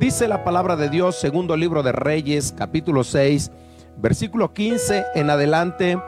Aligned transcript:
Dice 0.00 0.26
la 0.26 0.42
palabra 0.42 0.74
de 0.74 0.90
Dios, 0.90 1.16
segundo 1.16 1.56
libro 1.56 1.84
de 1.84 1.92
Reyes, 1.92 2.52
capítulo 2.56 3.04
6, 3.04 3.52
versículo 3.96 4.52
15 4.52 5.04
en 5.14 5.30
adelante. 5.30 5.98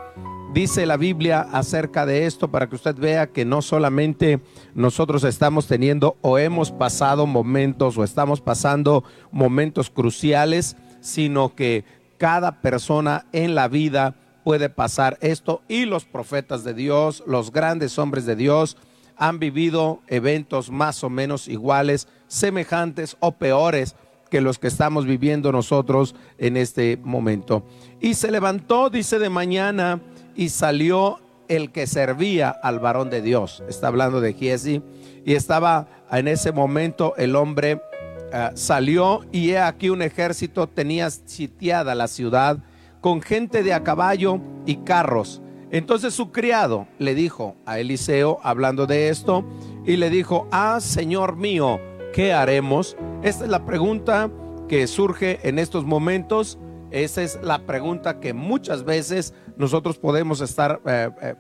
Dice 0.53 0.87
la 0.87 0.97
Biblia 0.97 1.47
acerca 1.53 2.05
de 2.05 2.27
esto 2.27 2.51
para 2.51 2.69
que 2.69 2.75
usted 2.75 2.97
vea 2.97 3.29
que 3.29 3.45
no 3.45 3.63
solamente 3.63 4.41
nosotros 4.75 5.23
estamos 5.23 5.69
teniendo 5.69 6.17
o 6.21 6.37
hemos 6.37 6.73
pasado 6.73 7.27
momentos 7.27 7.97
o 7.97 8.03
estamos 8.03 8.41
pasando 8.41 9.05
momentos 9.31 9.89
cruciales, 9.89 10.77
sino 11.01 11.55
que 11.55 11.85
cada 12.19 12.61
persona 12.61 13.27
en 13.33 13.55
la 13.55 13.69
vida 13.69 14.17
puede 14.43 14.69
pasar 14.69 15.17
esto 15.21 15.63
y 15.69 15.85
los 15.85 16.05
profetas 16.05 16.65
de 16.65 16.75
Dios, 16.75 17.23
los 17.27 17.53
grandes 17.53 17.99
hombres 17.99 18.27
de 18.27 18.35
Dios, 18.35 18.77
han 19.17 19.39
vivido 19.39 20.01
eventos 20.09 20.71
más 20.71 21.03
o 21.05 21.09
menos 21.11 21.49
iguales, 21.49 22.09
semejantes 22.29 23.17
o 23.21 23.33
peores 23.33 23.97
que 24.31 24.41
los 24.41 24.59
que 24.59 24.67
estamos 24.67 25.07
viviendo 25.07 25.53
nosotros 25.53 26.15
en 26.39 26.57
este 26.57 26.99
momento. 27.03 27.65
Y 28.01 28.15
se 28.15 28.31
levantó, 28.31 28.91
dice 28.91 29.19
de 29.19 29.29
mañana, 29.29 30.01
y 30.35 30.49
salió 30.49 31.21
el 31.49 31.71
que 31.71 31.87
servía 31.87 32.51
al 32.51 32.81
varón 32.81 33.09
de 33.09 33.23
Dios. 33.23 33.63
Está 33.69 33.89
hablando 33.89 34.21
de 34.21 34.33
Giesi. 34.33 34.83
Y 35.25 35.35
estaba 35.35 35.89
en 36.11 36.29
ese 36.29 36.53
momento 36.53 37.15
el 37.17 37.37
hombre 37.37 37.75
uh, 37.75 38.57
salió 38.57 39.25
y 39.33 39.51
he 39.51 39.59
aquí 39.59 39.91
un 39.91 40.03
ejército 40.03 40.69
tenía 40.69 41.11
sitiada 41.11 41.95
la 41.95 42.09
ciudad 42.09 42.59
con 43.01 43.23
gente 43.23 43.63
de 43.63 43.73
a 43.73 43.83
caballo 43.83 44.41
y 44.67 44.77
carros 44.79 45.41
entonces 45.71 46.15
su 46.15 46.31
criado 46.31 46.87
le 46.99 47.15
dijo 47.15 47.57
a 47.67 47.81
Eliseo, 47.81 48.39
hablando 48.43 48.87
de 48.87 49.09
esto, 49.09 49.45
y 49.85 49.97
le 49.97 50.11
dijo, 50.11 50.47
ah, 50.53 50.79
Señor 50.81 51.37
mío, 51.37 51.81
¿qué 52.17 52.33
haremos? 52.33 52.97
Esta 53.23 53.45
es 53.45 53.51
la 53.51 53.67
pregunta 53.67 54.31
que 54.71 54.87
surge 54.87 55.39
en 55.47 55.59
estos 55.59 55.85
momentos. 55.85 56.59
Esa 56.91 57.23
es 57.23 57.39
la 57.43 57.67
pregunta 57.67 58.21
que 58.21 58.33
muchas 58.33 58.85
veces 58.85 59.35
nosotros 59.59 59.99
podemos 59.99 60.41
estar 60.41 60.81
eh, 60.87 61.11
eh, 61.21 61.35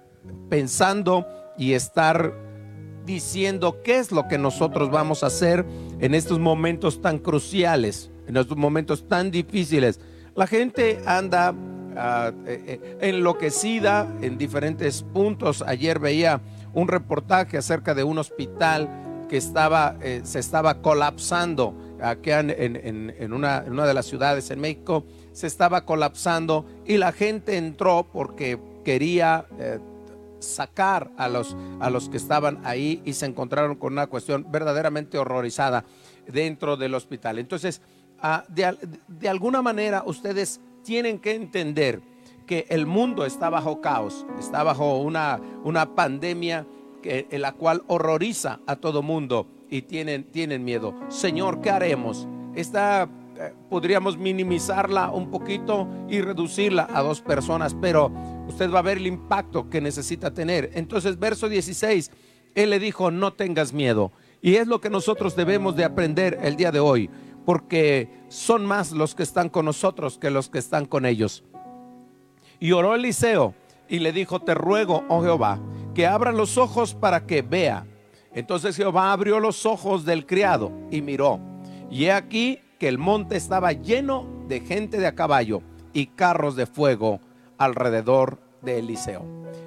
pensando 0.51 1.27
y 1.57 1.73
estar 1.73 2.35
diciendo 3.07 3.81
qué 3.83 3.97
es 3.97 4.13
lo 4.13 4.29
que 4.29 4.37
nosotros 4.37 4.91
vamos 4.91 5.23
a 5.23 5.29
hacer 5.29 5.65
en 5.99 6.15
estos 6.15 6.39
momentos 6.39 7.01
tan 7.01 7.21
cruciales, 7.21 8.11
en 8.27 8.37
estos 8.37 8.59
momentos 8.59 9.09
tan 9.09 9.31
difíciles. 9.31 9.99
La 10.35 10.47
gente 10.47 11.01
anda 11.07 11.53
uh, 11.53 12.33
enloquecida 13.01 14.07
en 14.21 14.37
diferentes 14.37 15.03
puntos. 15.03 15.63
Ayer 15.63 15.99
veía 16.01 16.43
un 16.75 16.89
reportaje 16.89 17.57
acerca 17.57 17.95
de 17.95 18.05
un 18.05 18.19
hospital 18.19 19.06
que 19.29 19.37
estaba, 19.37 19.97
eh, 20.01 20.21
se 20.25 20.39
estaba 20.39 20.81
colapsando 20.83 21.75
aquí 22.03 22.31
en, 22.31 23.33
una, 23.33 23.61
de 23.63 23.95
las 23.95 24.07
ciudades 24.07 24.51
en 24.51 24.61
México, 24.61 25.05
se 25.33 25.47
estaba 25.47 25.85
colapsando 25.85 26.67
y 26.85 26.97
la 26.99 27.13
gente 27.13 27.57
entró 27.57 28.09
porque 28.13 28.59
quería 28.85 29.47
eh, 29.59 29.79
sacar 30.39 31.11
a 31.17 31.29
los, 31.29 31.57
a 31.81 31.91
los 31.91 32.09
que 32.09 32.17
estaban 32.17 32.61
ahí 32.65 33.03
y 33.05 33.15
se 33.15 33.27
encontraron 33.27 33.77
con 33.77 33.93
una 33.93 34.07
cuestión 34.07 34.47
verdaderamente 34.51 35.19
horrorizada 35.19 35.85
dentro 36.27 36.77
del 36.77 36.95
hospital. 36.95 37.39
Entonces, 37.39 37.81
uh, 38.23 38.53
de, 38.53 38.77
de 39.09 39.29
alguna 39.29 39.63
manera 39.63 40.03
ustedes 40.07 40.61
tienen 40.85 41.19
que 41.19 41.35
entender 41.35 42.01
que 42.47 42.67
el 42.69 42.87
mundo 42.87 43.27
está 43.27 43.51
bajo 43.51 43.81
caos, 43.81 44.25
está 44.39 44.63
bajo 44.63 44.99
una, 44.99 45.41
una 45.65 45.95
pandemia 45.95 46.67
que, 47.01 47.27
la 47.33 47.53
cual 47.53 47.83
horroriza 47.87 48.61
a 48.67 48.77
todo 48.77 49.03
mundo 49.03 49.47
y 49.71 49.83
tienen, 49.83 50.25
tienen 50.25 50.65
miedo. 50.65 50.95
Señor, 51.09 51.61
¿qué 51.61 51.71
haremos? 51.71 52.27
Esta 52.55 53.09
eh, 53.39 53.53
podríamos 53.69 54.17
minimizarla 54.17 55.11
un 55.11 55.31
poquito 55.31 55.89
y 56.09 56.21
reducirla 56.21 56.89
a 56.93 57.03
dos 57.03 57.21
personas, 57.21 57.75
pero 57.81 58.11
usted 58.49 58.71
va 58.71 58.79
a 58.79 58.83
ver 58.83 58.99
el 58.99 59.06
impacto 59.06 59.69
que 59.69 59.81
necesita 59.81 60.33
tener. 60.33 60.71
Entonces, 60.75 61.19
verso 61.19 61.49
16, 61.49 62.11
él 62.55 62.71
le 62.71 62.79
dijo, 62.79 63.11
no 63.11 63.33
tengas 63.33 63.73
miedo. 63.73 64.12
Y 64.41 64.56
es 64.56 64.67
lo 64.67 64.81
que 64.81 64.91
nosotros 64.91 65.37
debemos 65.37 65.77
de 65.77 65.85
aprender 65.85 66.39
el 66.43 66.56
día 66.56 66.71
de 66.71 66.81
hoy 66.81 67.11
porque 67.47 68.11
son 68.29 68.67
más 68.67 68.91
los 68.91 69.15
que 69.15 69.23
están 69.23 69.49
con 69.49 69.65
nosotros 69.65 70.19
que 70.19 70.31
los 70.31 70.51
que 70.51 70.59
están 70.59 70.85
con 70.85 71.06
ellos. 71.06 71.45
Y 72.59 72.73
oró 72.73 72.95
Eliseo 72.95 73.55
y 73.89 74.01
le 74.01 74.12
dijo, 74.12 74.41
te 74.41 74.53
ruego, 74.55 75.05
oh 75.09 75.23
Jehová, 75.23 75.61
que 75.97 76.07
abra 76.07 76.31
los 76.31 76.59
ojos 76.59 76.93
para 76.93 77.25
que 77.25 77.41
vea. 77.41 77.87
Entonces 78.34 78.77
Jehová 78.77 79.12
abrió 79.12 79.41
los 79.41 79.65
ojos 79.65 80.05
del 80.05 80.27
criado 80.27 80.71
y 80.91 81.01
miró. 81.01 81.41
Y 81.91 82.05
he 82.05 82.12
aquí 82.12 82.59
que 82.79 82.87
el 82.87 82.99
monte 82.99 83.34
estaba 83.34 83.73
lleno 83.73 84.27
de 84.47 84.61
gente 84.61 84.99
de 84.99 85.06
a 85.06 85.15
caballo 85.15 85.62
y 85.95 86.09
carros 86.09 86.55
de 86.55 86.67
fuego 86.67 87.21
alrededor 87.56 88.39
de 88.61 88.81
Eliseo. 88.81 89.25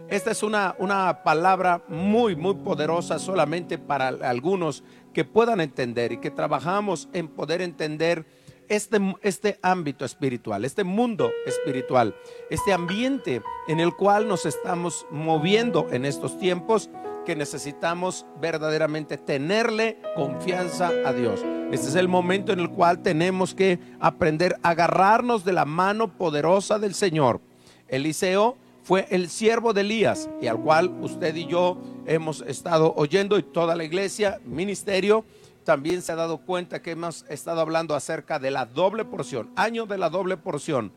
Esta 0.07 0.29
es 0.29 0.44
una, 0.44 0.75
una 0.78 1.23
palabra 1.23 1.81
muy, 1.88 2.35
muy 2.35 2.53
poderosa 2.53 3.18
solamente 3.18 3.79
para 3.79 4.09
algunos 4.09 4.84
que 5.16 5.25
puedan 5.25 5.59
entender 5.59 6.12
y 6.12 6.18
que 6.18 6.29
trabajamos 6.29 7.09
en 7.12 7.28
poder 7.28 7.59
entender 7.63 8.28
este, 8.69 9.00
este 9.22 9.59
ámbito 9.62 10.06
espiritual, 10.06 10.63
este 10.63 10.84
mundo 10.84 11.31
espiritual, 11.46 12.16
este 12.50 12.72
ambiente 12.72 13.41
en 13.68 13.80
el 13.80 13.96
cual 13.96 14.28
nos 14.28 14.46
estamos 14.46 15.06
moviendo 15.12 15.88
en 15.91 16.06
estos 16.06 16.38
tiempos 16.38 16.90
que 17.25 17.35
necesitamos 17.35 18.25
verdaderamente 18.40 19.18
tenerle 19.18 20.00
confianza 20.16 20.91
a 21.06 21.13
Dios. 21.13 21.41
Este 21.72 21.88
es 21.88 21.96
el 21.96 22.07
momento 22.07 22.53
en 22.53 22.59
el 22.59 22.69
cual 22.69 23.03
tenemos 23.03 23.53
que 23.53 23.80
aprender 24.00 24.56
a 24.63 24.69
agarrarnos 24.69 25.44
de 25.46 25.53
la 25.53 25.66
mano 25.66 26.18
poderosa 26.18 26.80
del 26.80 26.96
Señor. 26.96 27.41
Eliseo 27.88 28.57
fue 28.84 29.06
el 29.12 29.30
siervo 29.30 29.74
de 29.74 29.81
Elías 29.81 30.30
y 30.41 30.47
al 30.47 30.59
cual 30.59 30.90
usted 31.01 31.36
y 31.36 31.46
yo 31.46 31.78
hemos 32.07 32.41
estado 32.41 32.94
oyendo 32.96 33.38
y 33.38 33.44
toda 33.44 33.75
la 33.75 33.84
iglesia, 33.84 34.40
ministerio, 34.46 35.25
también 35.63 36.01
se 36.01 36.11
ha 36.11 36.15
dado 36.15 36.39
cuenta 36.39 36.81
que 36.81 36.91
hemos 36.91 37.25
estado 37.29 37.61
hablando 37.61 37.95
acerca 37.95 38.39
de 38.39 38.51
la 38.51 38.65
doble 38.65 39.05
porción, 39.05 39.49
año 39.55 39.85
de 39.85 39.97
la 39.97 40.09
doble 40.09 40.37
porción. 40.37 40.91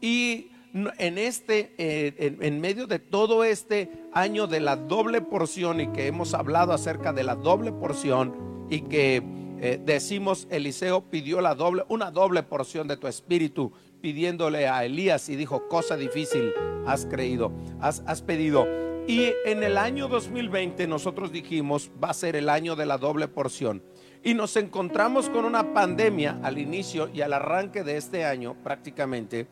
Y 0.00 0.48
en 0.98 1.18
este, 1.18 1.74
eh, 1.78 2.36
en, 2.40 2.60
medio 2.60 2.86
de 2.86 2.98
todo 2.98 3.44
este 3.44 3.90
año 4.12 4.46
de 4.46 4.60
la 4.60 4.76
doble 4.76 5.20
porción 5.20 5.80
y 5.80 5.88
que 5.88 6.06
hemos 6.06 6.34
hablado 6.34 6.72
acerca 6.72 7.12
de 7.12 7.24
la 7.24 7.34
doble 7.34 7.72
porción 7.72 8.66
y 8.70 8.82
que 8.82 9.22
eh, 9.60 9.80
decimos 9.84 10.46
Eliseo 10.50 11.02
pidió 11.02 11.40
la 11.40 11.54
doble, 11.54 11.84
una 11.88 12.10
doble 12.10 12.42
porción 12.42 12.88
de 12.88 12.96
tu 12.96 13.08
espíritu 13.08 13.72
pidiéndole 14.00 14.68
a 14.68 14.84
Elías 14.84 15.28
y 15.28 15.36
dijo, 15.36 15.68
cosa 15.68 15.96
difícil 15.96 16.52
has 16.86 17.04
creído, 17.04 17.52
has, 17.80 18.02
has 18.06 18.22
pedido. 18.22 18.66
Y 19.06 19.32
en 19.44 19.62
el 19.62 19.76
año 19.76 20.08
2020 20.08 20.86
nosotros 20.86 21.32
dijimos, 21.32 21.90
va 22.02 22.10
a 22.10 22.14
ser 22.14 22.36
el 22.36 22.48
año 22.48 22.76
de 22.76 22.86
la 22.86 22.96
doble 22.96 23.28
porción. 23.28 23.82
Y 24.22 24.34
nos 24.34 24.56
encontramos 24.56 25.30
con 25.30 25.46
una 25.46 25.72
pandemia 25.72 26.38
al 26.42 26.58
inicio 26.58 27.08
y 27.12 27.22
al 27.22 27.32
arranque 27.32 27.82
de 27.82 27.96
este 27.96 28.24
año 28.24 28.54
prácticamente. 28.62 29.46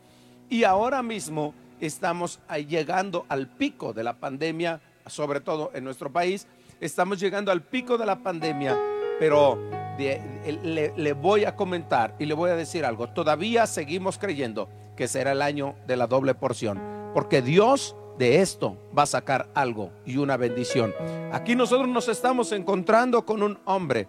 Y 0.51 0.65
ahora 0.65 1.03
mismo 1.03 1.55
estamos 1.81 2.41
llegando 2.69 3.25
al 3.29 3.49
pico 3.49 3.95
de 3.95 4.05
la 4.05 4.19
pandemia, 4.19 4.81
sobre 5.07 5.41
todo 5.41 5.71
en 5.75 5.85
nuestro 5.85 6.13
país. 6.13 6.47
Estamos 6.81 7.19
llegando 7.19 7.51
al 7.51 7.63
pico 7.63 7.97
de 7.97 8.05
la 8.05 8.23
pandemia, 8.23 8.79
pero 9.19 9.59
le, 9.99 10.93
le, 10.97 11.13
voy 11.15 11.47
a 11.47 11.57
comentar 11.57 12.15
y 12.19 12.27
le 12.27 12.35
voy 12.35 12.51
a 12.51 12.57
decir 12.57 12.85
algo. 12.85 13.09
Todavía 13.09 13.67
seguimos 13.67 14.19
creyendo 14.19 14.69
que 14.97 15.09
será 15.09 15.33
el 15.33 15.41
año 15.41 15.77
de 15.87 15.97
la 15.97 16.07
doble 16.07 16.35
porción, 16.35 16.79
porque 17.15 17.41
Dios 17.41 17.97
de 18.19 18.43
esto 18.43 18.77
va 18.97 19.05
a 19.05 19.07
sacar 19.07 19.49
algo 19.55 19.93
y 20.05 20.19
una 20.19 20.37
bendición. 20.37 20.95
Aquí 21.33 21.55
nosotros 21.55 21.89
nos 21.89 22.09
estamos 22.09 22.53
encontrando 22.53 23.25
con 23.25 23.43
un 23.43 23.59
hombre 23.65 24.09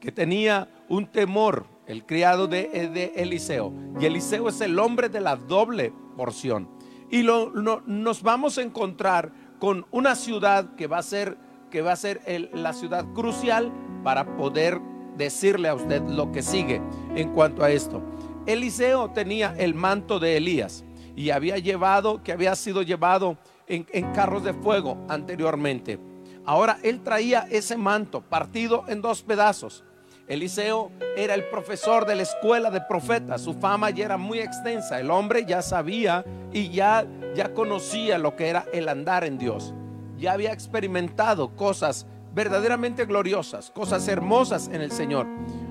que 0.00 0.12
tenía 0.12 0.68
un 0.88 1.06
temor, 1.06 1.66
el 1.86 2.04
criado 2.04 2.46
de, 2.46 2.88
de 2.92 3.12
Eliseo. 3.16 3.72
Y 4.00 4.06
Eliseo 4.06 4.48
es 4.48 4.60
el 4.60 4.78
hombre 4.78 5.08
de 5.08 5.20
la 5.20 5.36
doble 5.36 5.92
porción. 6.16 6.68
Y 7.10 7.22
lo, 7.22 7.52
nos 7.86 8.22
vamos 8.22 8.58
a 8.58 8.62
encontrar 8.62 9.32
con 9.58 9.86
una 9.90 10.14
ciudad 10.14 10.74
que 10.74 10.86
va 10.86 10.98
a 10.98 11.02
ser, 11.02 11.38
que 11.70 11.80
va 11.82 11.92
a 11.92 11.96
ser 11.96 12.20
la 12.52 12.72
ciudad 12.72 13.06
crucial 13.14 13.72
para 14.04 14.36
poder 14.36 14.80
decirle 15.16 15.68
a 15.68 15.74
usted 15.74 16.02
lo 16.02 16.30
que 16.30 16.42
sigue 16.42 16.80
en 17.14 17.32
cuanto 17.32 17.64
a 17.64 17.70
esto. 17.70 18.02
Eliseo 18.46 19.10
tenía 19.10 19.54
el 19.58 19.74
manto 19.74 20.18
de 20.18 20.36
Elías 20.36 20.84
y 21.16 21.30
había 21.30 21.58
llevado, 21.58 22.22
que 22.22 22.32
había 22.32 22.54
sido 22.54 22.82
llevado 22.82 23.36
en, 23.66 23.86
en 23.92 24.12
carros 24.12 24.44
de 24.44 24.54
fuego 24.54 24.98
anteriormente. 25.08 25.98
Ahora 26.44 26.78
él 26.82 27.02
traía 27.02 27.46
ese 27.50 27.76
manto 27.76 28.22
partido 28.22 28.84
en 28.88 29.02
dos 29.02 29.22
pedazos. 29.22 29.84
Eliseo 30.28 30.90
era 31.16 31.34
el 31.34 31.44
profesor 31.44 32.04
de 32.04 32.14
la 32.14 32.22
escuela 32.22 32.70
de 32.70 32.82
profetas, 32.82 33.40
su 33.40 33.54
fama 33.54 33.88
ya 33.88 34.04
era 34.04 34.18
muy 34.18 34.40
extensa, 34.40 35.00
el 35.00 35.10
hombre 35.10 35.46
ya 35.46 35.62
sabía 35.62 36.22
y 36.52 36.68
ya, 36.68 37.06
ya 37.34 37.54
conocía 37.54 38.18
lo 38.18 38.36
que 38.36 38.48
era 38.48 38.66
el 38.74 38.90
andar 38.90 39.24
en 39.24 39.38
Dios, 39.38 39.72
ya 40.18 40.32
había 40.32 40.52
experimentado 40.52 41.56
cosas 41.56 42.06
verdaderamente 42.34 43.06
gloriosas, 43.06 43.70
cosas 43.70 44.06
hermosas 44.06 44.68
en 44.68 44.82
el 44.82 44.92
Señor. 44.92 45.26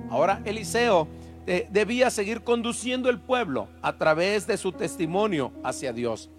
Ahora 0.10 0.42
Eliseo 0.44 1.08
eh, 1.46 1.68
debía 1.70 2.10
seguir 2.10 2.42
conduciendo 2.42 3.12
el 3.12 3.20
pueblo 3.20 3.68
a 3.84 3.96
través 3.98 4.48
de 4.48 4.58
su 4.58 4.72
testimonio 4.72 5.54
hacia 5.64 5.94
Dios. 5.94 6.32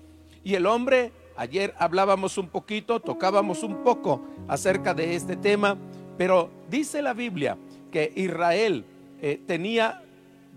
Y 0.42 0.56
el 0.56 0.66
hombre, 0.66 1.12
ayer 1.36 1.72
hablábamos 1.78 2.36
un 2.36 2.48
poquito, 2.48 2.98
tocábamos 2.98 3.62
un 3.62 3.84
poco 3.84 4.22
acerca 4.48 4.92
de 4.92 5.14
este 5.14 5.36
tema, 5.36 5.78
pero 6.16 6.50
dice 6.68 7.00
la 7.00 7.14
Biblia 7.14 7.56
que 7.90 8.12
Israel 8.16 8.84
eh, 9.20 9.40
tenía 9.46 10.02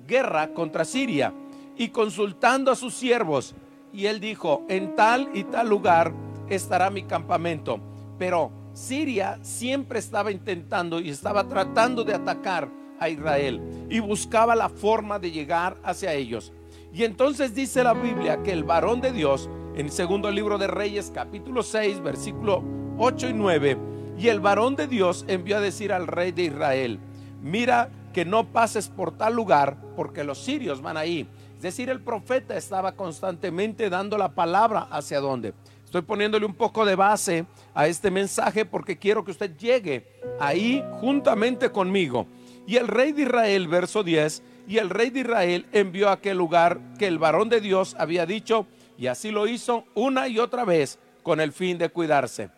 guerra 0.08 0.54
contra 0.54 0.86
Siria 0.86 1.34
y 1.78 1.90
consultando 1.90 2.72
a 2.72 2.76
sus 2.76 2.94
siervos, 2.94 3.56
y 3.94 4.06
él 4.06 4.20
dijo, 4.20 4.66
en 4.70 4.96
tal 4.96 5.30
y 5.34 5.44
tal 5.46 5.70
lugar 5.70 6.14
estará 6.50 6.90
mi 6.90 7.04
campamento. 7.04 7.80
Pero 8.18 8.52
Siria 8.74 9.40
siempre 9.42 10.00
estaba 10.00 10.32
intentando 10.32 11.00
y 11.00 11.10
estaba 11.10 11.48
tratando 11.48 12.04
de 12.04 12.14
atacar 12.14 12.70
a 13.00 13.10
Israel 13.10 13.88
y 13.90 14.00
buscaba 14.00 14.56
la 14.56 14.70
forma 14.70 15.20
de 15.20 15.32
llegar 15.32 15.78
hacia 15.84 16.14
ellos. 16.14 16.54
Y 16.94 17.04
entonces 17.04 17.56
dice 17.56 17.84
la 17.84 17.94
Biblia 17.94 18.44
que 18.44 18.52
el 18.52 18.64
varón 18.64 19.02
de 19.02 19.12
Dios, 19.12 19.50
en 19.76 19.88
el 19.88 19.92
segundo 19.92 20.30
libro 20.30 20.58
de 20.58 20.68
Reyes, 20.68 21.12
capítulo 21.14 21.64
6, 21.64 22.02
versículo 22.02 22.64
8 22.98 23.30
y 23.30 23.34
9, 23.34 23.78
y 24.20 24.28
el 24.28 24.40
varón 24.40 24.76
de 24.76 24.88
Dios 24.88 25.26
envió 25.28 25.58
a 25.58 25.62
decir 25.62 25.92
al 25.94 26.06
rey 26.06 26.32
de 26.32 26.44
Israel, 26.44 27.00
mira 27.42 27.90
que 28.14 28.26
no 28.26 28.46
pases 28.46 28.90
por 28.90 29.18
tal 29.18 29.36
lugar, 29.36 29.78
porque 29.96 30.24
los 30.24 30.38
sirios 30.40 30.82
van 30.82 30.98
ahí. 30.98 31.28
Es 31.56 31.62
decir, 31.62 31.90
el 31.90 32.02
profeta 32.02 32.58
estaba 32.58 32.94
constantemente 32.94 33.90
dando 33.90 34.18
la 34.18 34.30
palabra 34.30 34.88
hacia 34.92 35.20
dónde. 35.20 35.54
Estoy 35.86 36.02
poniéndole 36.02 36.46
un 36.46 36.56
poco 36.56 36.86
de 36.86 36.96
base 36.96 37.46
a 37.74 37.86
este 37.88 38.10
mensaje 38.10 38.66
porque 38.66 38.98
quiero 38.98 39.24
que 39.24 39.32
usted 39.32 39.58
llegue 39.58 40.08
ahí 40.40 40.84
juntamente 41.02 41.70
conmigo. 41.70 42.28
Y 42.66 42.78
el 42.78 42.88
rey 42.88 43.12
de 43.12 43.24
Israel, 43.24 43.68
verso 43.68 44.02
10, 44.02 44.42
y 44.68 44.78
el 44.78 44.90
rey 44.90 45.10
de 45.10 45.20
Israel 45.20 45.66
envió 45.74 46.10
a 46.10 46.14
aquel 46.14 46.38
lugar 46.38 46.80
que 46.98 47.08
el 47.08 47.20
varón 47.20 47.50
de 47.50 47.60
Dios 47.60 47.96
había 48.00 48.26
dicho, 48.26 48.68
y 48.98 49.08
así 49.08 49.32
lo 49.32 49.48
hizo 49.48 49.84
una 49.94 50.28
y 50.28 50.40
otra 50.40 50.64
vez 50.64 50.98
con 51.24 51.42
el 51.42 51.52
fin 51.52 51.78
de 51.78 51.90
cuidarse. 51.90 52.50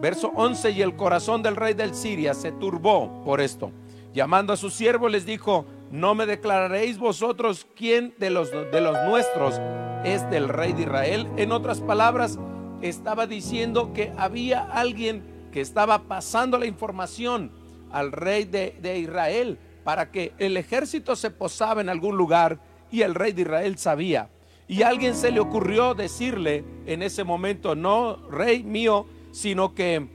Verso 0.00 0.30
11, 0.34 0.70
y 0.70 0.82
el 0.82 0.94
corazón 0.94 1.42
del 1.42 1.56
rey 1.56 1.74
del 1.74 1.94
Siria 1.94 2.34
se 2.34 2.52
turbó 2.52 3.24
por 3.24 3.40
esto. 3.40 3.72
Llamando 4.16 4.54
a 4.54 4.56
sus 4.56 4.72
siervos 4.72 5.12
les 5.12 5.26
dijo, 5.26 5.66
no 5.90 6.14
me 6.14 6.24
declararéis 6.24 6.96
vosotros 6.96 7.66
quién 7.76 8.14
de 8.16 8.30
los, 8.30 8.50
de 8.50 8.80
los 8.80 8.96
nuestros 9.06 9.60
es 10.04 10.26
del 10.30 10.48
rey 10.48 10.72
de 10.72 10.84
Israel. 10.84 11.28
En 11.36 11.52
otras 11.52 11.82
palabras, 11.82 12.38
estaba 12.80 13.26
diciendo 13.26 13.92
que 13.92 14.14
había 14.16 14.62
alguien 14.62 15.22
que 15.52 15.60
estaba 15.60 16.04
pasando 16.04 16.56
la 16.56 16.64
información 16.64 17.52
al 17.92 18.10
rey 18.10 18.44
de, 18.44 18.78
de 18.80 19.00
Israel 19.00 19.58
para 19.84 20.10
que 20.10 20.32
el 20.38 20.56
ejército 20.56 21.14
se 21.14 21.30
posaba 21.30 21.82
en 21.82 21.90
algún 21.90 22.16
lugar 22.16 22.58
y 22.90 23.02
el 23.02 23.14
rey 23.14 23.32
de 23.32 23.42
Israel 23.42 23.76
sabía. 23.76 24.30
Y 24.66 24.80
a 24.80 24.88
alguien 24.88 25.14
se 25.14 25.30
le 25.30 25.40
ocurrió 25.40 25.92
decirle 25.92 26.64
en 26.86 27.02
ese 27.02 27.22
momento, 27.22 27.74
no 27.74 28.16
rey 28.30 28.62
mío, 28.62 29.04
sino 29.32 29.74
que 29.74 30.08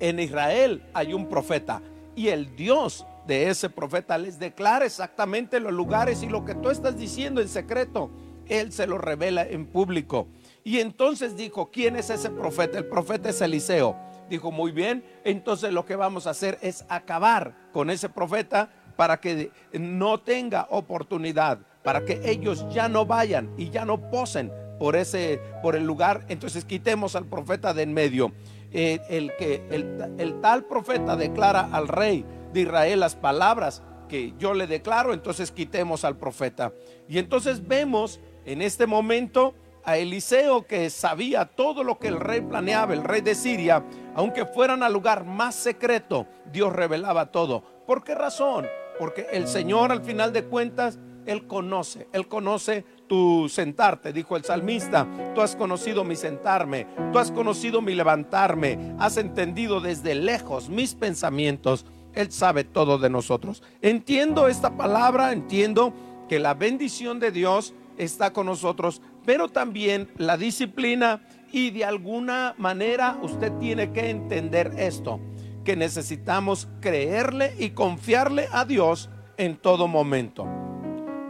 en 0.00 0.20
Israel 0.20 0.82
hay 0.92 1.14
un 1.14 1.30
profeta 1.30 1.80
y 2.16 2.28
el 2.28 2.54
Dios 2.56 3.06
de 3.26 3.48
ese 3.48 3.70
profeta 3.70 4.18
les 4.18 4.38
declara 4.38 4.86
exactamente 4.86 5.60
los 5.60 5.72
lugares 5.72 6.22
y 6.22 6.28
lo 6.28 6.44
que 6.44 6.54
tú 6.54 6.70
estás 6.70 6.96
diciendo 6.96 7.40
en 7.40 7.48
secreto, 7.48 8.10
él 8.48 8.72
se 8.72 8.86
lo 8.86 8.98
revela 8.98 9.46
en 9.46 9.66
público. 9.66 10.28
Y 10.64 10.80
entonces 10.80 11.36
dijo, 11.36 11.70
¿quién 11.70 11.96
es 11.96 12.10
ese 12.10 12.30
profeta? 12.30 12.78
El 12.78 12.86
profeta 12.86 13.30
es 13.30 13.40
Eliseo. 13.40 13.96
Dijo, 14.28 14.50
muy 14.50 14.72
bien, 14.72 15.04
entonces 15.24 15.72
lo 15.72 15.84
que 15.84 15.96
vamos 15.96 16.26
a 16.26 16.30
hacer 16.30 16.58
es 16.60 16.84
acabar 16.88 17.54
con 17.72 17.90
ese 17.90 18.08
profeta 18.08 18.70
para 18.96 19.20
que 19.20 19.50
no 19.72 20.20
tenga 20.20 20.66
oportunidad, 20.70 21.58
para 21.82 22.04
que 22.04 22.20
ellos 22.24 22.66
ya 22.72 22.88
no 22.88 23.06
vayan 23.06 23.50
y 23.56 23.70
ya 23.70 23.84
no 23.84 24.10
posen 24.10 24.52
por 24.78 24.96
ese 24.96 25.40
por 25.62 25.76
el 25.76 25.84
lugar, 25.84 26.24
entonces 26.28 26.64
quitemos 26.64 27.14
al 27.14 27.26
profeta 27.26 27.74
de 27.74 27.82
en 27.82 27.92
medio. 27.92 28.32
Eh, 28.72 29.00
el 29.08 29.34
que 29.36 29.66
el, 29.70 30.14
el 30.18 30.40
tal 30.40 30.64
profeta 30.64 31.16
declara 31.16 31.68
al 31.72 31.88
rey 31.88 32.24
de 32.52 32.60
Israel 32.60 33.00
las 33.00 33.16
palabras 33.16 33.82
que 34.08 34.34
yo 34.38 34.54
le 34.54 34.66
declaro, 34.66 35.12
entonces 35.14 35.50
quitemos 35.52 36.04
al 36.04 36.16
profeta. 36.16 36.72
Y 37.08 37.18
entonces 37.18 37.66
vemos 37.66 38.20
en 38.44 38.62
este 38.62 38.86
momento 38.86 39.54
a 39.84 39.96
Eliseo 39.96 40.66
que 40.66 40.90
sabía 40.90 41.46
todo 41.46 41.84
lo 41.84 41.98
que 41.98 42.08
el 42.08 42.20
rey 42.20 42.40
planeaba, 42.40 42.92
el 42.92 43.04
rey 43.04 43.20
de 43.20 43.34
Siria, 43.34 43.84
aunque 44.14 44.44
fueran 44.44 44.82
al 44.82 44.92
lugar 44.92 45.24
más 45.24 45.54
secreto, 45.54 46.26
Dios 46.52 46.72
revelaba 46.72 47.30
todo. 47.30 47.62
¿Por 47.86 48.04
qué 48.04 48.14
razón? 48.14 48.66
Porque 48.98 49.26
el 49.32 49.48
Señor 49.48 49.92
al 49.92 50.02
final 50.02 50.32
de 50.32 50.44
cuentas, 50.44 50.98
Él 51.26 51.46
conoce, 51.46 52.08
Él 52.12 52.28
conoce 52.28 52.84
tu 53.10 53.48
sentarte, 53.48 54.12
dijo 54.12 54.36
el 54.36 54.44
salmista, 54.44 55.04
tú 55.34 55.40
has 55.40 55.56
conocido 55.56 56.04
mi 56.04 56.14
sentarme, 56.14 56.86
tú 57.12 57.18
has 57.18 57.32
conocido 57.32 57.82
mi 57.82 57.96
levantarme, 57.96 58.94
has 59.00 59.16
entendido 59.16 59.80
desde 59.80 60.14
lejos 60.14 60.68
mis 60.68 60.94
pensamientos, 60.94 61.84
Él 62.14 62.30
sabe 62.30 62.62
todo 62.62 62.98
de 62.98 63.10
nosotros. 63.10 63.64
Entiendo 63.82 64.46
esta 64.46 64.76
palabra, 64.76 65.32
entiendo 65.32 65.92
que 66.28 66.38
la 66.38 66.54
bendición 66.54 67.18
de 67.18 67.32
Dios 67.32 67.74
está 67.98 68.32
con 68.32 68.46
nosotros, 68.46 69.02
pero 69.26 69.48
también 69.48 70.08
la 70.16 70.36
disciplina 70.36 71.26
y 71.50 71.72
de 71.72 71.84
alguna 71.84 72.54
manera 72.58 73.18
usted 73.22 73.52
tiene 73.54 73.90
que 73.90 74.08
entender 74.08 74.70
esto, 74.78 75.18
que 75.64 75.74
necesitamos 75.74 76.68
creerle 76.80 77.56
y 77.58 77.70
confiarle 77.70 78.46
a 78.52 78.64
Dios 78.64 79.10
en 79.36 79.56
todo 79.56 79.88
momento. 79.88 80.46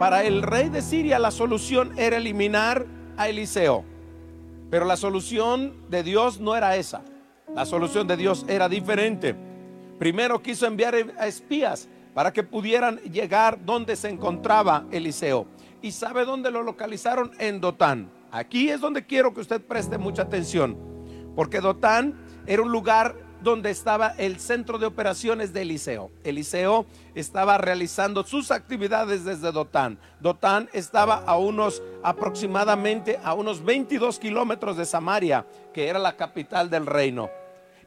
Para 0.01 0.23
el 0.23 0.41
rey 0.41 0.69
de 0.69 0.81
Siria 0.81 1.19
la 1.19 1.29
solución 1.29 1.93
era 1.95 2.17
eliminar 2.17 2.87
a 3.17 3.29
Eliseo, 3.29 3.85
pero 4.71 4.83
la 4.83 4.97
solución 4.97 5.75
de 5.91 6.01
Dios 6.01 6.39
no 6.39 6.55
era 6.55 6.75
esa, 6.75 7.03
la 7.53 7.67
solución 7.67 8.07
de 8.07 8.17
Dios 8.17 8.43
era 8.47 8.67
diferente. 8.67 9.35
Primero 9.99 10.41
quiso 10.41 10.65
enviar 10.65 10.95
a 11.19 11.27
espías 11.27 11.87
para 12.15 12.33
que 12.33 12.41
pudieran 12.41 12.97
llegar 13.11 13.63
donde 13.63 13.95
se 13.95 14.09
encontraba 14.09 14.87
Eliseo 14.89 15.45
y 15.83 15.91
sabe 15.91 16.25
dónde 16.25 16.49
lo 16.49 16.63
localizaron 16.63 17.29
en 17.37 17.61
Dotán. 17.61 18.09
Aquí 18.31 18.69
es 18.69 18.81
donde 18.81 19.05
quiero 19.05 19.35
que 19.35 19.41
usted 19.41 19.61
preste 19.61 19.99
mucha 19.99 20.23
atención, 20.23 20.77
porque 21.35 21.61
Dotán 21.61 22.15
era 22.47 22.63
un 22.63 22.71
lugar 22.71 23.15
donde 23.41 23.71
estaba 23.71 24.09
el 24.17 24.39
centro 24.39 24.77
de 24.77 24.85
operaciones 24.85 25.53
de 25.53 25.63
Eliseo. 25.63 26.11
Eliseo 26.23 26.85
estaba 27.15 27.57
realizando 27.57 28.23
sus 28.23 28.51
actividades 28.51 29.25
desde 29.25 29.51
Dotán. 29.51 29.99
Dotán 30.19 30.69
estaba 30.73 31.23
a 31.25 31.37
unos 31.37 31.81
aproximadamente 32.03 33.19
a 33.23 33.33
unos 33.33 33.63
22 33.63 34.19
kilómetros 34.19 34.77
de 34.77 34.85
Samaria, 34.85 35.45
que 35.73 35.87
era 35.87 35.99
la 35.99 36.15
capital 36.15 36.69
del 36.69 36.85
reino. 36.85 37.29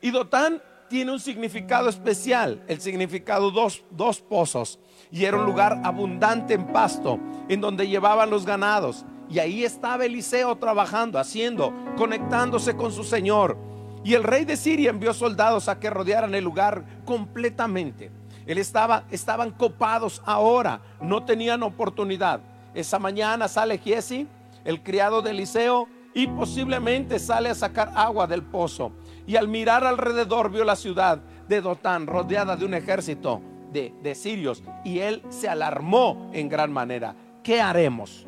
Y 0.01 0.11
Dotán 0.11 0.61
tiene 0.89 1.13
un 1.13 1.21
significado 1.21 1.89
especial, 1.89 2.63
el 2.69 2.81
significado 2.81 3.51
dos, 3.51 3.83
dos 3.91 4.21
pozos 4.21 4.79
y 5.15 5.25
era 5.25 5.37
un 5.37 5.47
lugar 5.47 5.81
abundante 5.85 6.55
en 6.55 6.67
pasto, 6.73 7.21
en 7.49 7.61
donde 7.61 7.87
llevaban 7.87 8.31
los 8.31 8.45
ganados. 8.45 9.05
Y 9.31 9.39
ahí 9.39 9.65
estaba 9.65 10.05
Eliseo 10.05 10.57
trabajando, 10.57 11.21
haciendo, 11.21 11.73
conectándose 11.97 12.77
con 12.77 12.91
su 12.91 13.05
Señor. 13.05 13.57
Y 14.05 14.15
el 14.15 14.23
rey 14.23 14.45
de 14.45 14.57
Siria 14.57 14.91
envió 14.91 15.15
soldados 15.15 15.69
a 15.69 15.81
que 15.81 15.91
rodearan 15.91 16.35
el 16.35 16.45
lugar 16.45 16.85
completamente. 17.05 18.11
Él 18.47 18.59
estaba, 18.59 19.05
estaban 19.11 19.51
copados 19.51 20.23
ahora, 20.27 20.81
no 21.01 21.25
tenían 21.25 21.63
oportunidad. 21.63 22.41
Esa 22.75 22.99
mañana 22.99 23.49
sale 23.49 23.79
Giesi, 23.79 24.29
el 24.65 24.83
criado 24.83 25.23
de 25.23 25.31
Eliseo, 25.31 25.89
y 26.13 26.27
posiblemente 26.29 27.19
sale 27.19 27.49
a 27.49 27.55
sacar 27.55 27.93
agua 27.97 28.27
del 28.27 28.43
pozo. 28.43 28.93
Y 29.27 29.37
al 29.37 29.49
mirar 29.49 29.85
alrededor 29.85 30.51
vio 30.51 30.65
la 30.65 30.77
ciudad 30.77 31.19
de 31.49 31.61
Dotán 31.61 32.07
rodeada 32.07 32.57
de 32.57 32.65
un 32.65 32.75
ejército 32.75 33.41
de, 33.73 34.15
sirios 34.15 34.63
y 34.85 35.01
él 35.01 35.23
se 35.31 35.49
alarmó 35.49 36.31
en 36.33 36.49
gran 36.49 36.73
manera. 36.73 37.17
¿Qué 37.43 37.61
haremos? 37.61 38.27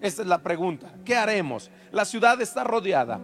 Esta 0.00 0.22
es 0.22 0.28
la 0.28 0.38
pregunta. 0.38 0.94
¿Qué 1.04 1.14
haremos? 1.14 1.70
La 1.92 2.04
ciudad 2.04 2.40
está 2.40 2.64
rodeada. 2.64 3.20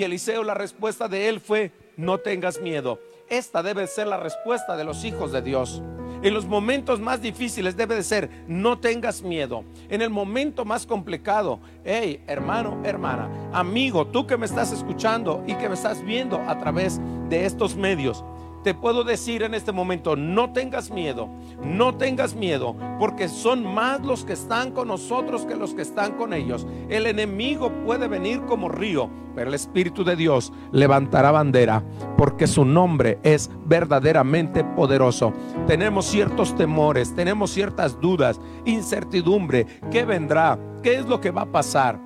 Y 0.00 0.02
Eliseo, 0.02 0.44
la 0.44 0.54
respuesta 0.54 1.08
de 1.08 1.28
él 1.28 1.40
fue, 1.40 1.72
no 1.98 2.16
tengas 2.16 2.58
miedo. 2.58 2.98
Esta 3.28 3.62
debe 3.62 3.86
ser 3.86 4.06
la 4.06 4.16
respuesta 4.16 4.74
de 4.74 4.82
los 4.82 5.04
hijos 5.04 5.30
de 5.30 5.42
Dios. 5.42 5.82
En 6.22 6.32
los 6.32 6.46
momentos 6.46 7.00
más 7.00 7.20
difíciles 7.20 7.76
debe 7.76 7.96
de 7.96 8.02
ser, 8.02 8.30
no 8.48 8.78
tengas 8.78 9.20
miedo. 9.20 9.62
En 9.90 10.00
el 10.00 10.08
momento 10.08 10.64
más 10.64 10.86
complicado, 10.86 11.60
hey, 11.84 12.24
hermano, 12.26 12.80
hermana, 12.82 13.50
amigo, 13.52 14.06
tú 14.06 14.26
que 14.26 14.38
me 14.38 14.46
estás 14.46 14.72
escuchando 14.72 15.44
y 15.46 15.52
que 15.56 15.68
me 15.68 15.74
estás 15.74 16.02
viendo 16.02 16.40
a 16.48 16.58
través 16.58 16.98
de 17.28 17.44
estos 17.44 17.76
medios, 17.76 18.24
te 18.62 18.74
puedo 18.74 19.04
decir 19.04 19.42
en 19.42 19.54
este 19.54 19.72
momento, 19.72 20.16
no 20.16 20.52
tengas 20.52 20.90
miedo, 20.90 21.28
no 21.64 21.94
tengas 21.94 22.34
miedo, 22.34 22.76
porque 22.98 23.28
son 23.28 23.64
más 23.64 24.00
los 24.02 24.24
que 24.24 24.34
están 24.34 24.72
con 24.72 24.88
nosotros 24.88 25.46
que 25.46 25.56
los 25.56 25.72
que 25.72 25.82
están 25.82 26.12
con 26.12 26.34
ellos. 26.34 26.66
El 26.88 27.06
enemigo 27.06 27.72
puede 27.84 28.06
venir 28.06 28.42
como 28.42 28.68
río, 28.68 29.08
pero 29.34 29.48
el 29.48 29.54
Espíritu 29.54 30.04
de 30.04 30.16
Dios 30.16 30.52
levantará 30.72 31.30
bandera, 31.30 31.82
porque 32.18 32.46
su 32.46 32.64
nombre 32.64 33.18
es 33.22 33.50
verdaderamente 33.64 34.62
poderoso. 34.62 35.32
Tenemos 35.66 36.06
ciertos 36.06 36.54
temores, 36.54 37.14
tenemos 37.14 37.50
ciertas 37.50 37.98
dudas, 37.98 38.40
incertidumbre, 38.66 39.66
¿qué 39.90 40.04
vendrá? 40.04 40.58
¿Qué 40.82 40.96
es 40.96 41.06
lo 41.06 41.20
que 41.20 41.30
va 41.30 41.42
a 41.42 41.52
pasar? 41.52 41.98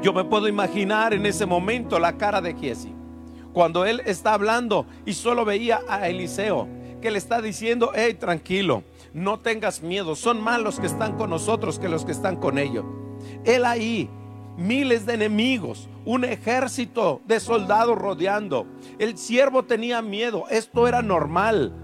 Yo 0.00 0.12
me 0.12 0.24
puedo 0.24 0.46
imaginar 0.46 1.12
en 1.14 1.26
ese 1.26 1.46
momento 1.46 1.98
la 1.98 2.16
cara 2.16 2.40
de 2.40 2.54
Giesi 2.54 3.01
cuando 3.52 3.84
él 3.84 4.02
está 4.06 4.34
hablando 4.34 4.86
y 5.06 5.14
solo 5.14 5.44
veía 5.44 5.80
a 5.88 6.08
Eliseo, 6.08 6.68
que 7.00 7.10
le 7.10 7.18
está 7.18 7.42
diciendo, 7.42 7.92
hey, 7.94 8.14
tranquilo, 8.14 8.84
no 9.12 9.38
tengas 9.40 9.82
miedo, 9.82 10.14
son 10.14 10.40
más 10.40 10.60
los 10.60 10.80
que 10.80 10.86
están 10.86 11.16
con 11.16 11.30
nosotros 11.30 11.78
que 11.78 11.88
los 11.88 12.04
que 12.04 12.12
están 12.12 12.36
con 12.36 12.58
ellos. 12.58 12.84
Él 13.44 13.64
ahí, 13.64 14.08
miles 14.56 15.04
de 15.06 15.14
enemigos, 15.14 15.88
un 16.04 16.24
ejército 16.24 17.20
de 17.26 17.40
soldados 17.40 17.98
rodeando. 17.98 18.66
El 18.98 19.18
siervo 19.18 19.64
tenía 19.64 20.00
miedo, 20.00 20.44
esto 20.50 20.88
era 20.88 21.02
normal. 21.02 21.74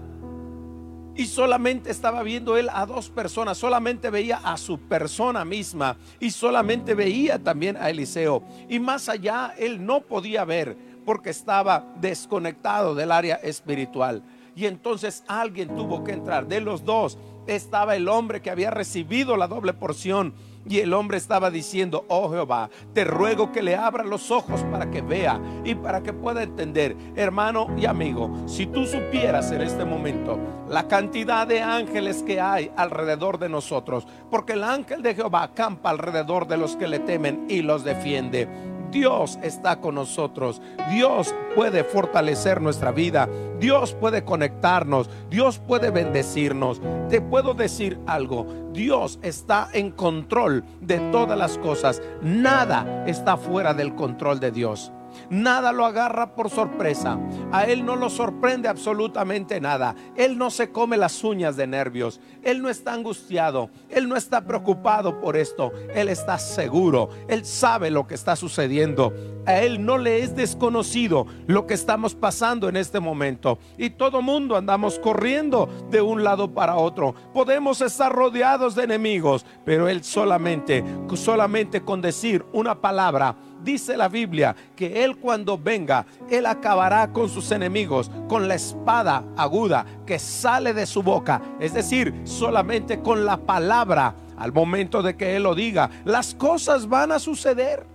Y 1.15 1.25
solamente 1.25 1.91
estaba 1.91 2.23
viendo 2.23 2.55
él 2.55 2.69
a 2.71 2.85
dos 2.85 3.09
personas, 3.09 3.57
solamente 3.57 4.09
veía 4.09 4.37
a 4.37 4.55
su 4.55 4.79
persona 4.79 5.43
misma 5.43 5.97
y 6.17 6.31
solamente 6.31 6.93
veía 6.93 7.37
también 7.39 7.75
a 7.75 7.89
Eliseo. 7.89 8.41
Y 8.69 8.79
más 8.79 9.09
allá 9.09 9.53
él 9.57 9.85
no 9.85 9.99
podía 9.99 10.45
ver 10.45 10.77
porque 11.05 11.29
estaba 11.29 11.85
desconectado 11.99 12.95
del 12.95 13.11
área 13.11 13.35
espiritual. 13.35 14.23
Y 14.55 14.65
entonces 14.65 15.23
alguien 15.27 15.75
tuvo 15.75 16.03
que 16.03 16.11
entrar. 16.11 16.47
De 16.47 16.59
los 16.59 16.83
dos 16.83 17.17
estaba 17.47 17.95
el 17.95 18.07
hombre 18.07 18.41
que 18.41 18.51
había 18.51 18.71
recibido 18.71 19.37
la 19.37 19.47
doble 19.47 19.73
porción. 19.73 20.33
Y 20.67 20.79
el 20.79 20.93
hombre 20.93 21.17
estaba 21.17 21.49
diciendo, 21.49 22.05
oh 22.09 22.29
Jehová, 22.29 22.69
te 22.93 23.05
ruego 23.05 23.51
que 23.51 23.63
le 23.63 23.75
abra 23.75 24.03
los 24.03 24.29
ojos 24.29 24.61
para 24.69 24.91
que 24.91 25.01
vea 25.01 25.39
y 25.63 25.73
para 25.73 26.03
que 26.03 26.11
pueda 26.11 26.43
entender. 26.43 26.95
Hermano 27.15 27.67
y 27.77 27.85
amigo, 27.85 28.29
si 28.45 28.67
tú 28.67 28.85
supieras 28.85 29.51
en 29.51 29.61
este 29.61 29.85
momento 29.85 30.37
la 30.67 30.87
cantidad 30.87 31.47
de 31.47 31.61
ángeles 31.61 32.21
que 32.21 32.41
hay 32.41 32.71
alrededor 32.75 33.39
de 33.39 33.49
nosotros, 33.49 34.05
porque 34.29 34.53
el 34.53 34.63
ángel 34.63 35.01
de 35.01 35.15
Jehová 35.15 35.43
acampa 35.43 35.89
alrededor 35.89 36.47
de 36.47 36.57
los 36.57 36.75
que 36.75 36.87
le 36.87 36.99
temen 36.99 37.45
y 37.47 37.61
los 37.61 37.83
defiende. 37.83 38.47
Dios 38.91 39.39
está 39.43 39.79
con 39.79 39.95
nosotros. 39.95 40.61
Dios 40.89 41.33
puede 41.55 41.83
fortalecer 41.83 42.61
nuestra 42.61 42.91
vida. 42.91 43.29
Dios 43.59 43.93
puede 43.93 44.23
conectarnos. 44.23 45.09
Dios 45.29 45.59
puede 45.59 45.91
bendecirnos. 45.91 46.81
Te 47.09 47.21
puedo 47.21 47.53
decir 47.53 47.99
algo. 48.07 48.47
Dios 48.73 49.19
está 49.21 49.69
en 49.73 49.91
control 49.91 50.63
de 50.81 50.99
todas 51.11 51.37
las 51.37 51.57
cosas. 51.57 52.01
Nada 52.21 53.03
está 53.07 53.37
fuera 53.37 53.73
del 53.73 53.95
control 53.95 54.39
de 54.39 54.51
Dios. 54.51 54.91
Nada 55.29 55.71
lo 55.71 55.85
agarra 55.85 56.35
por 56.35 56.49
sorpresa. 56.49 57.19
A 57.51 57.65
Él 57.65 57.85
no 57.85 57.95
lo 57.95 58.09
sorprende 58.09 58.67
absolutamente 58.67 59.59
nada. 59.59 59.95
Él 60.15 60.37
no 60.37 60.49
se 60.49 60.71
come 60.71 60.97
las 60.97 61.23
uñas 61.23 61.55
de 61.55 61.67
nervios. 61.67 62.19
Él 62.43 62.61
no 62.61 62.69
está 62.69 62.93
angustiado. 62.93 63.69
Él 63.89 64.07
no 64.07 64.15
está 64.15 64.41
preocupado 64.41 65.19
por 65.19 65.37
esto. 65.37 65.71
Él 65.93 66.09
está 66.09 66.37
seguro. 66.37 67.09
Él 67.27 67.45
sabe 67.45 67.89
lo 67.91 68.07
que 68.07 68.15
está 68.15 68.35
sucediendo. 68.35 69.13
A 69.45 69.61
Él 69.61 69.85
no 69.85 69.97
le 69.97 70.19
es 70.21 70.35
desconocido 70.35 71.25
lo 71.47 71.65
que 71.65 71.73
estamos 71.73 72.15
pasando 72.15 72.69
en 72.69 72.77
este 72.77 72.99
momento. 72.99 73.59
Y 73.77 73.91
todo 73.91 74.21
mundo 74.21 74.55
andamos 74.55 74.99
corriendo 74.99 75.69
de 75.89 76.01
un 76.01 76.23
lado 76.23 76.53
para 76.53 76.75
otro. 76.75 77.15
Podemos 77.33 77.81
estar 77.81 78.11
rodeados 78.11 78.75
de 78.75 78.83
enemigos, 78.83 79.45
pero 79.65 79.87
Él 79.89 80.03
solamente, 80.03 80.83
solamente 81.15 81.81
con 81.81 82.01
decir 82.01 82.45
una 82.53 82.79
palabra, 82.81 83.35
dice 83.63 83.97
la 83.97 84.07
Biblia 84.07 84.55
que 84.75 85.03
Él 85.03 85.17
cuando 85.17 85.57
venga, 85.57 86.05
Él 86.29 86.45
acabará 86.45 87.11
con 87.11 87.29
sus 87.29 87.51
enemigos 87.51 88.09
con 88.27 88.47
la 88.47 88.55
espada 88.55 89.23
aguda 89.37 89.85
que 90.05 90.19
sale 90.19 90.73
de 90.73 90.85
su 90.85 91.03
boca. 91.03 91.41
Es 91.59 91.73
decir, 91.73 92.13
solamente 92.23 92.99
con 93.01 93.25
la 93.25 93.37
palabra, 93.37 94.15
al 94.37 94.53
momento 94.53 95.01
de 95.01 95.15
que 95.15 95.35
Él 95.35 95.43
lo 95.43 95.55
diga, 95.55 95.89
las 96.05 96.33
cosas 96.35 96.87
van 96.87 97.11
a 97.11 97.19
suceder. 97.19 97.85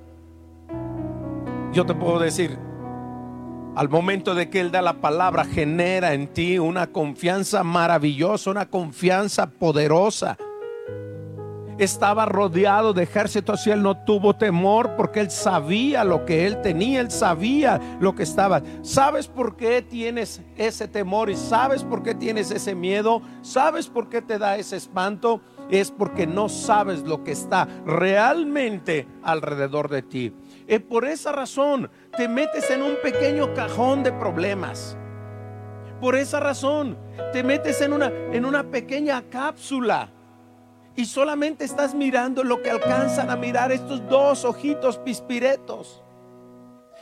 Yo 1.73 1.85
te 1.85 1.95
puedo 1.95 2.19
decir, 2.19 2.59
al 3.75 3.89
momento 3.89 4.35
de 4.35 4.49
que 4.49 4.61
Él 4.61 4.71
da 4.71 4.83
la 4.83 4.95
palabra, 4.95 5.45
genera 5.45 6.15
en 6.15 6.29
ti 6.29 6.59
una 6.59 6.87
confianza 6.87 7.65
maravillosa, 7.65 8.51
una 8.51 8.67
confianza 8.67 9.51
poderosa 9.51 10.37
estaba 11.79 12.27
rodeado 12.27 12.93
de 12.93 13.03
ejércitos 13.03 13.67
y 13.67 13.71
él 13.71 13.83
no 13.83 13.97
tuvo 14.05 14.35
temor 14.37 14.95
porque 14.97 15.21
él 15.21 15.31
sabía 15.31 16.05
lo 16.05 16.25
que 16.25 16.47
él 16.47 16.61
tenía, 16.63 17.01
él 17.01 17.11
sabía 17.11 17.81
lo 18.01 18.15
que 18.15 18.23
estaba. 18.23 18.63
¿Sabes 18.83 19.29
por 19.29 19.57
qué 19.57 19.83
tienes 19.83 20.43
ese 20.57 20.89
temor 20.89 21.31
y 21.31 21.37
sabes 21.37 21.83
por 21.85 22.03
qué 22.03 22.15
tienes 22.15 22.51
ese 22.51 22.75
miedo? 22.75 23.23
¿Sabes 23.43 23.89
por 23.89 24.09
qué 24.09 24.23
te 24.23 24.39
da 24.39 24.57
ese 24.57 24.77
espanto? 24.77 25.41
Es 25.71 25.91
porque 25.91 26.27
no 26.27 26.49
sabes 26.49 27.03
lo 27.03 27.25
que 27.25 27.33
está 27.33 27.67
realmente 27.87 29.09
alrededor 29.23 29.89
de 29.89 30.03
ti. 30.03 30.33
Y 30.69 30.79
por 30.79 31.05
esa 31.05 31.33
razón 31.33 31.91
te 32.17 32.29
metes 32.29 32.71
en 32.71 32.83
un 32.83 32.97
pequeño 33.03 33.53
cajón 33.55 34.03
de 34.03 34.13
problemas. 34.13 34.97
Por 36.01 36.17
esa 36.17 36.41
razón 36.41 36.99
te 37.33 37.43
metes 37.43 37.81
en 37.81 37.93
una, 37.93 38.13
en 38.33 38.45
una 38.45 38.71
pequeña 38.71 39.23
cápsula 39.31 40.14
y 40.97 41.07
solamente 41.07 41.65
estás 41.65 41.95
mirando 41.95 42.45
lo 42.45 42.63
que 42.63 42.71
alcanzan 42.71 43.31
a 43.31 43.37
mirar 43.37 43.73
estos 43.73 44.07
dos 44.09 44.45
ojitos 44.45 44.99
pispiretos. 44.99 46.03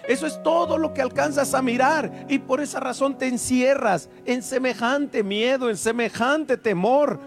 Eso 0.09 0.27
es 0.27 0.43
todo 0.43 0.79
lo 0.79 0.93
que 0.93 1.03
alcanzas 1.03 1.55
a 1.55 1.63
mirar 1.63 2.27
y 2.29 2.39
por 2.39 2.61
esa 2.61 2.81
razón 2.81 3.17
te 3.17 3.29
encierras 3.29 4.09
en 4.25 4.43
semejante 4.43 5.23
miedo, 5.23 5.71
en 5.71 5.77
semejante 5.77 6.57
temor. 6.57 7.21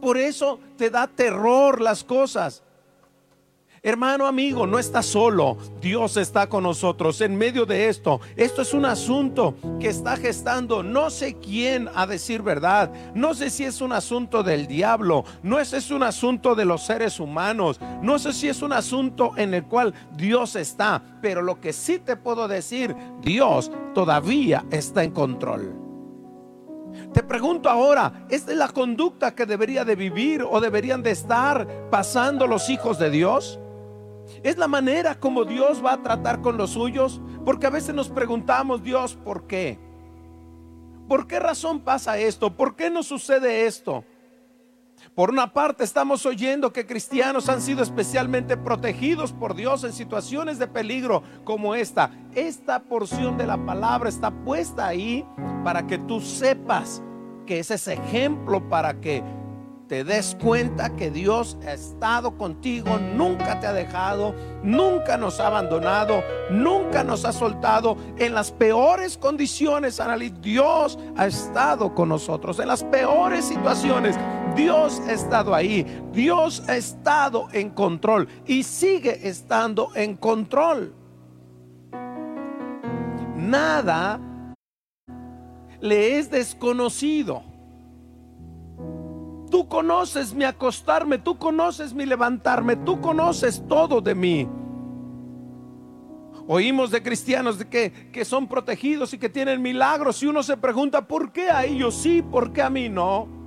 Por 0.00 0.18
eso 0.18 0.60
te 0.76 0.90
da 0.90 1.06
terror 1.06 1.80
las 1.80 2.04
cosas. 2.04 2.62
Hermano, 3.84 4.28
amigo, 4.28 4.64
no 4.64 4.78
estás 4.78 5.06
solo. 5.06 5.58
Dios 5.80 6.16
está 6.16 6.48
con 6.48 6.62
nosotros 6.62 7.20
en 7.20 7.34
medio 7.34 7.66
de 7.66 7.88
esto. 7.88 8.20
Esto 8.36 8.62
es 8.62 8.74
un 8.74 8.84
asunto 8.84 9.56
que 9.80 9.88
está 9.88 10.16
gestando 10.16 10.84
no 10.84 11.10
sé 11.10 11.36
quién 11.38 11.88
a 11.92 12.06
decir 12.06 12.42
verdad. 12.42 12.92
No 13.12 13.34
sé 13.34 13.50
si 13.50 13.64
es 13.64 13.80
un 13.80 13.92
asunto 13.92 14.44
del 14.44 14.68
diablo. 14.68 15.24
No 15.42 15.56
sé 15.64 15.80
si 15.80 15.86
es 15.86 15.90
un 15.90 16.04
asunto 16.04 16.54
de 16.54 16.64
los 16.64 16.86
seres 16.86 17.18
humanos. 17.18 17.80
No 18.02 18.20
sé 18.20 18.32
si 18.32 18.48
es 18.48 18.62
un 18.62 18.72
asunto 18.72 19.32
en 19.36 19.52
el 19.52 19.64
cual 19.64 19.92
Dios 20.12 20.54
está. 20.54 21.02
Pero 21.20 21.42
lo 21.42 21.60
que 21.60 21.72
sí 21.72 21.98
te 21.98 22.14
puedo 22.14 22.46
decir, 22.46 22.94
Dios 23.20 23.72
todavía 23.96 24.64
está 24.70 25.02
en 25.02 25.10
control. 25.10 25.74
Te 27.12 27.24
pregunto 27.24 27.68
ahora, 27.68 28.26
¿es 28.28 28.46
de 28.46 28.54
la 28.54 28.68
conducta 28.68 29.34
que 29.34 29.44
debería 29.44 29.84
de 29.84 29.96
vivir 29.96 30.44
o 30.48 30.60
deberían 30.60 31.02
de 31.02 31.10
estar 31.10 31.66
pasando 31.90 32.46
los 32.46 32.70
hijos 32.70 33.00
de 33.00 33.10
Dios? 33.10 33.58
Es 34.42 34.58
la 34.58 34.68
manera 34.68 35.18
como 35.18 35.44
Dios 35.44 35.84
va 35.84 35.94
a 35.94 36.02
tratar 36.02 36.40
con 36.40 36.56
los 36.56 36.70
suyos. 36.70 37.20
Porque 37.44 37.66
a 37.66 37.70
veces 37.70 37.94
nos 37.94 38.08
preguntamos, 38.08 38.82
Dios, 38.82 39.14
¿por 39.16 39.46
qué? 39.46 39.78
¿Por 41.08 41.26
qué 41.26 41.40
razón 41.40 41.80
pasa 41.80 42.18
esto? 42.18 42.54
¿Por 42.54 42.76
qué 42.76 42.90
nos 42.90 43.06
sucede 43.06 43.66
esto? 43.66 44.04
Por 45.14 45.30
una 45.30 45.52
parte 45.52 45.84
estamos 45.84 46.24
oyendo 46.24 46.72
que 46.72 46.86
cristianos 46.86 47.48
han 47.48 47.60
sido 47.60 47.82
especialmente 47.82 48.56
protegidos 48.56 49.32
por 49.32 49.54
Dios 49.54 49.84
en 49.84 49.92
situaciones 49.92 50.58
de 50.58 50.68
peligro 50.68 51.22
como 51.44 51.74
esta. 51.74 52.10
Esta 52.34 52.80
porción 52.80 53.36
de 53.36 53.46
la 53.46 53.58
palabra 53.66 54.08
está 54.08 54.30
puesta 54.30 54.86
ahí 54.86 55.26
para 55.64 55.86
que 55.86 55.98
tú 55.98 56.20
sepas 56.20 57.02
que 57.46 57.58
ese 57.58 57.74
es 57.74 57.88
ejemplo 57.88 58.68
para 58.68 59.00
que 59.00 59.22
te 59.88 60.04
des 60.04 60.36
cuenta 60.42 60.96
que 60.96 61.10
Dios 61.10 61.58
ha 61.66 61.72
estado 61.72 62.36
contigo, 62.38 62.98
nunca 62.98 63.60
te 63.60 63.66
ha 63.66 63.72
dejado, 63.72 64.34
nunca 64.62 65.16
nos 65.16 65.38
ha 65.40 65.48
abandonado, 65.48 66.22
nunca 66.50 67.04
nos 67.04 67.24
ha 67.24 67.32
soltado. 67.32 67.96
En 68.18 68.34
las 68.34 68.50
peores 68.50 69.18
condiciones, 69.18 70.00
Dios 70.40 70.98
ha 71.16 71.26
estado 71.26 71.94
con 71.94 72.08
nosotros. 72.08 72.58
En 72.58 72.68
las 72.68 72.84
peores 72.84 73.44
situaciones, 73.44 74.16
Dios 74.56 75.00
ha 75.06 75.12
estado 75.12 75.54
ahí. 75.54 75.86
Dios 76.12 76.62
ha 76.68 76.76
estado 76.76 77.48
en 77.52 77.70
control 77.70 78.28
y 78.46 78.62
sigue 78.62 79.28
estando 79.28 79.90
en 79.94 80.16
control. 80.16 80.94
Nada 83.36 84.20
le 85.80 86.18
es 86.18 86.30
desconocido. 86.30 87.51
Tú 89.52 89.68
conoces 89.68 90.32
mi 90.32 90.44
acostarme, 90.44 91.18
tú 91.18 91.36
conoces 91.36 91.92
mi 91.92 92.06
levantarme, 92.06 92.74
tú 92.74 93.02
conoces 93.02 93.62
todo 93.68 94.00
de 94.00 94.14
mí. 94.14 94.48
Oímos 96.48 96.90
de 96.90 97.02
cristianos 97.02 97.58
de 97.58 97.68
que, 97.68 97.92
que 98.10 98.24
son 98.24 98.48
protegidos 98.48 99.12
y 99.12 99.18
que 99.18 99.28
tienen 99.28 99.60
milagros 99.60 100.22
y 100.22 100.26
uno 100.26 100.42
se 100.42 100.56
pregunta, 100.56 101.06
¿por 101.06 101.32
qué 101.32 101.50
a 101.50 101.66
ellos 101.66 101.94
sí? 101.94 102.22
¿Por 102.22 102.54
qué 102.54 102.62
a 102.62 102.70
mí 102.70 102.88
no? 102.88 103.41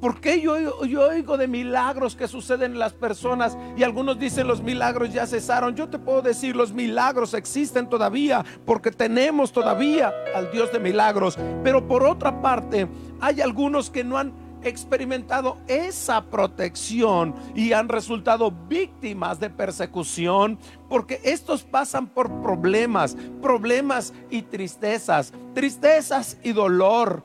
¿Por 0.00 0.20
qué 0.20 0.40
yo, 0.40 0.84
yo 0.86 1.08
oigo 1.08 1.36
de 1.36 1.46
milagros 1.46 2.16
que 2.16 2.26
suceden 2.26 2.72
en 2.72 2.78
las 2.78 2.94
personas 2.94 3.58
y 3.76 3.82
algunos 3.82 4.18
dicen 4.18 4.46
los 4.46 4.62
milagros 4.62 5.12
ya 5.12 5.26
cesaron? 5.26 5.76
Yo 5.76 5.90
te 5.90 5.98
puedo 5.98 6.22
decir, 6.22 6.56
los 6.56 6.72
milagros 6.72 7.34
existen 7.34 7.86
todavía 7.86 8.44
porque 8.64 8.90
tenemos 8.90 9.52
todavía 9.52 10.10
al 10.34 10.50
Dios 10.50 10.72
de 10.72 10.80
milagros. 10.80 11.36
Pero 11.62 11.86
por 11.86 12.02
otra 12.04 12.40
parte, 12.40 12.88
hay 13.20 13.42
algunos 13.42 13.90
que 13.90 14.02
no 14.02 14.16
han 14.16 14.32
experimentado 14.62 15.58
esa 15.66 16.22
protección 16.22 17.34
y 17.54 17.72
han 17.72 17.88
resultado 17.88 18.50
víctimas 18.50 19.38
de 19.38 19.50
persecución 19.50 20.58
porque 20.88 21.20
estos 21.24 21.62
pasan 21.62 22.06
por 22.06 22.40
problemas, 22.40 23.16
problemas 23.42 24.14
y 24.30 24.42
tristezas, 24.42 25.32
tristezas 25.54 26.38
y 26.42 26.52
dolor. 26.52 27.22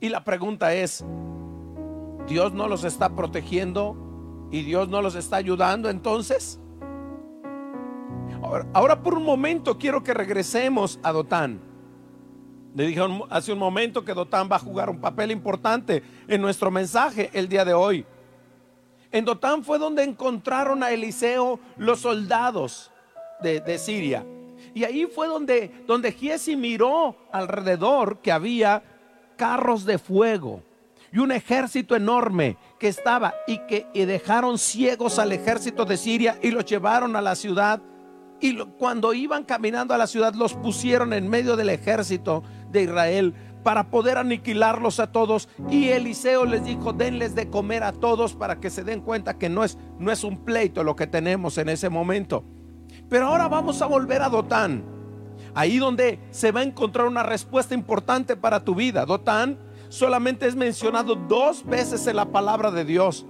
Y 0.00 0.08
la 0.10 0.22
pregunta 0.22 0.74
es, 0.74 1.04
Dios 2.28 2.52
no 2.52 2.68
los 2.68 2.84
está 2.84 3.08
protegiendo 3.16 3.96
y 4.50 4.62
Dios 4.62 4.88
no 4.88 5.00
los 5.00 5.14
está 5.14 5.36
ayudando 5.36 5.88
entonces. 5.88 6.60
Ahora, 8.72 9.02
por 9.02 9.14
un 9.14 9.24
momento 9.24 9.78
quiero 9.78 10.02
que 10.02 10.14
regresemos 10.14 11.00
a 11.02 11.12
Dotán. 11.12 11.60
Le 12.74 12.86
dije 12.86 13.00
hace 13.30 13.52
un 13.52 13.58
momento 13.58 14.04
que 14.04 14.14
Dotán 14.14 14.48
va 14.50 14.56
a 14.56 14.60
jugar 14.60 14.90
un 14.90 15.00
papel 15.00 15.30
importante 15.30 16.02
en 16.28 16.40
nuestro 16.40 16.70
mensaje 16.70 17.30
el 17.32 17.48
día 17.48 17.64
de 17.64 17.72
hoy. 17.72 18.06
En 19.10 19.24
Dotán 19.24 19.64
fue 19.64 19.78
donde 19.78 20.04
encontraron 20.04 20.82
a 20.82 20.90
Eliseo 20.90 21.58
los 21.78 22.00
soldados 22.00 22.90
de, 23.40 23.78
Siria. 23.78 24.24
Y 24.74 24.84
ahí 24.84 25.06
fue 25.06 25.28
donde, 25.28 25.82
donde 25.86 26.12
Giesi 26.12 26.56
miró 26.56 27.16
alrededor 27.32 28.18
que 28.18 28.32
había 28.32 28.82
carros 29.36 29.84
de 29.84 29.98
fuego 29.98 30.62
y 31.12 31.18
un 31.18 31.32
ejército 31.32 31.96
enorme 31.96 32.56
que 32.78 32.88
estaba 32.88 33.34
y 33.46 33.58
que 33.66 33.86
dejaron 33.94 34.58
ciegos 34.58 35.18
al 35.18 35.32
ejército 35.32 35.84
de 35.84 35.96
Siria 35.96 36.38
y 36.42 36.50
los 36.50 36.64
llevaron 36.64 37.16
a 37.16 37.22
la 37.22 37.34
ciudad. 37.34 37.80
Y 38.40 38.56
cuando 38.78 39.14
iban 39.14 39.44
caminando 39.44 39.94
a 39.94 39.98
la 39.98 40.06
ciudad 40.06 40.34
los 40.34 40.54
pusieron 40.54 41.12
en 41.12 41.28
medio 41.28 41.56
del 41.56 41.70
ejército 41.70 42.42
de 42.70 42.82
Israel 42.82 43.34
para 43.62 43.90
poder 43.90 44.18
aniquilarlos 44.18 45.00
a 45.00 45.10
todos. 45.10 45.48
Y 45.70 45.88
Eliseo 45.88 46.44
les 46.44 46.64
dijo, 46.64 46.92
denles 46.92 47.34
de 47.34 47.50
comer 47.50 47.82
a 47.82 47.92
todos 47.92 48.34
para 48.34 48.60
que 48.60 48.70
se 48.70 48.84
den 48.84 49.00
cuenta 49.00 49.38
que 49.38 49.48
no 49.48 49.64
es, 49.64 49.78
no 49.98 50.10
es 50.12 50.24
un 50.24 50.44
pleito 50.44 50.84
lo 50.84 50.96
que 50.96 51.06
tenemos 51.06 51.58
en 51.58 51.68
ese 51.68 51.88
momento. 51.88 52.44
Pero 53.08 53.26
ahora 53.26 53.48
vamos 53.48 53.82
a 53.82 53.86
volver 53.86 54.22
a 54.22 54.28
Dotán. 54.28 54.84
Ahí 55.54 55.78
donde 55.78 56.20
se 56.30 56.52
va 56.52 56.60
a 56.60 56.64
encontrar 56.64 57.06
una 57.06 57.22
respuesta 57.22 57.74
importante 57.74 58.36
para 58.36 58.64
tu 58.64 58.74
vida. 58.74 59.04
Dotán 59.04 59.58
solamente 59.88 60.46
es 60.46 60.56
mencionado 60.56 61.14
dos 61.14 61.64
veces 61.64 62.06
en 62.06 62.16
la 62.16 62.26
palabra 62.26 62.70
de 62.70 62.84
Dios. 62.84 63.24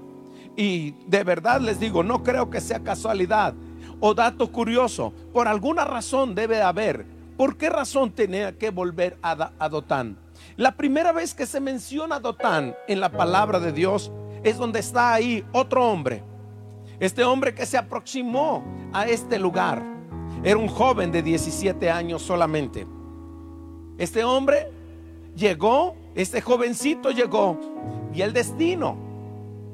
Y 0.56 0.92
de 1.06 1.22
verdad 1.24 1.60
les 1.60 1.78
digo, 1.78 2.02
no 2.02 2.22
creo 2.22 2.50
que 2.50 2.60
sea 2.60 2.80
casualidad 2.80 3.54
o 4.00 4.14
dato 4.14 4.50
curioso. 4.50 5.12
Por 5.32 5.48
alguna 5.48 5.84
razón 5.84 6.34
debe 6.34 6.62
haber. 6.62 7.06
¿Por 7.36 7.56
qué 7.56 7.70
razón 7.70 8.10
tenía 8.10 8.58
que 8.58 8.70
volver 8.70 9.16
a, 9.22 9.68
Dotán? 9.68 10.18
La 10.56 10.76
primera 10.76 11.12
vez 11.12 11.34
que 11.34 11.46
se 11.46 11.60
menciona 11.60 12.18
Dotán 12.18 12.74
en 12.88 13.00
la 13.00 13.10
palabra 13.10 13.60
de 13.60 13.72
Dios 13.72 14.10
es 14.42 14.56
donde 14.56 14.80
está 14.80 15.14
ahí 15.14 15.44
otro 15.52 15.88
hombre. 15.88 16.24
Este 16.98 17.22
hombre 17.22 17.54
que 17.54 17.64
se 17.64 17.78
aproximó 17.78 18.64
a 18.92 19.06
este 19.06 19.38
lugar 19.38 19.80
era 20.42 20.56
un 20.56 20.66
joven 20.66 21.12
de 21.12 21.22
17 21.22 21.88
años 21.90 22.22
solamente. 22.22 22.86
Este 23.98 24.24
hombre 24.24 24.72
llegó 25.36 25.94
este 26.22 26.40
jovencito 26.40 27.12
llegó 27.12 27.56
y 28.12 28.22
el 28.22 28.32
destino 28.32 28.96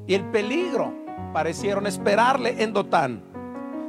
y 0.05 0.13
el 0.13 0.25
peligro 0.25 0.93
parecieron 1.33 1.87
esperarle 1.87 2.61
en 2.61 2.71
Dotán. 2.71 3.23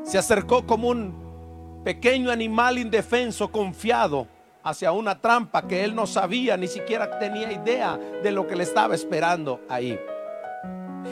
Se 0.04 0.16
acercó 0.16 0.66
como 0.66 0.88
un 0.88 1.82
pequeño 1.84 2.30
animal 2.30 2.78
indefenso, 2.78 3.52
confiado 3.52 4.26
hacia 4.62 4.90
una 4.92 5.20
trampa 5.20 5.68
que 5.68 5.84
él 5.84 5.94
no 5.94 6.06
sabía, 6.06 6.56
ni 6.56 6.66
siquiera 6.66 7.18
tenía 7.18 7.52
idea 7.52 7.98
de 8.22 8.30
lo 8.30 8.46
que 8.46 8.56
le 8.56 8.62
estaba 8.62 8.94
esperando 8.94 9.60
ahí. 9.68 9.98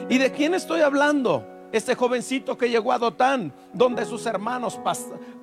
¿Y 0.09 0.17
de 0.17 0.33
quién 0.33 0.55
estoy 0.55 0.81
hablando? 0.81 1.47
Este 1.73 1.95
jovencito 1.95 2.57
que 2.57 2.71
llegó 2.71 2.91
a 2.91 2.99
Dotán, 2.99 3.53
donde 3.75 4.07
sus 4.07 4.25
hermanos 4.25 4.81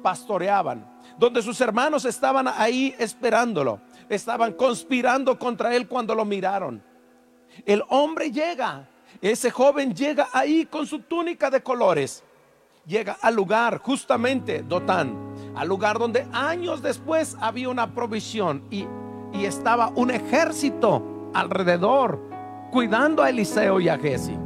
pastoreaban, 0.02 0.84
donde 1.19 1.43
sus 1.43 1.62
hermanos 1.62 2.06
estaban 2.06 2.47
ahí 2.47 2.95
esperándolo 2.97 3.80
estaban 4.15 4.54
conspirando 4.54 5.39
contra 5.39 5.76
él 5.76 5.88
cuando 5.88 6.13
lo 6.13 6.26
miraron. 6.26 6.84
El 7.65 7.84
hombre 7.89 8.32
llega, 8.32 8.88
ese 9.21 9.52
joven 9.52 9.93
llega 9.93 10.28
ahí 10.34 10.65
con 10.65 10.86
su 10.86 11.00
túnica 11.00 11.50
de 11.50 11.63
colores. 11.63 12.24
Llega 12.86 13.17
al 13.21 13.36
lugar, 13.36 13.78
justamente 13.78 14.63
Dotán, 14.63 15.15
al 15.56 15.67
lugar 15.67 16.00
donde 16.00 16.28
años 16.34 16.82
después 16.82 17.38
había 17.39 17.69
una 17.69 17.93
provisión 17.93 18.65
y, 18.71 18.88
y 19.34 19.45
estaba 19.45 19.89
un 19.95 20.12
ejército 20.12 21.30
alrededor 21.34 22.19
cuidando 22.71 23.21
a 23.21 23.30
Eliseo 23.30 23.80
y 23.80 23.88
a 23.88 23.97
Jesse. 23.97 24.38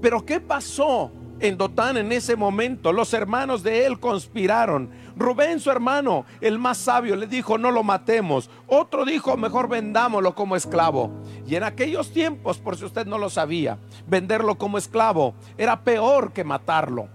Pero 0.00 0.24
¿qué 0.24 0.38
pasó 0.40 1.10
en 1.40 1.56
Dotán 1.56 1.96
en 1.96 2.12
ese 2.12 2.36
momento? 2.36 2.92
Los 2.92 3.12
hermanos 3.14 3.62
de 3.62 3.86
él 3.86 4.00
conspiraron 4.00 4.90
Rubén, 5.18 5.58
su 5.58 5.70
hermano, 5.70 6.24
el 6.40 6.58
más 6.58 6.78
sabio, 6.78 7.16
le 7.16 7.26
dijo, 7.26 7.58
no 7.58 7.72
lo 7.72 7.82
matemos. 7.82 8.48
Otro 8.68 9.04
dijo, 9.04 9.36
mejor 9.36 9.68
vendámoslo 9.68 10.34
como 10.34 10.54
esclavo. 10.54 11.10
Y 11.46 11.56
en 11.56 11.64
aquellos 11.64 12.12
tiempos, 12.12 12.58
por 12.58 12.76
si 12.76 12.84
usted 12.84 13.04
no 13.04 13.18
lo 13.18 13.28
sabía, 13.28 13.78
venderlo 14.06 14.56
como 14.56 14.78
esclavo 14.78 15.34
era 15.56 15.80
peor 15.80 16.32
que 16.32 16.44
matarlo. 16.44 17.08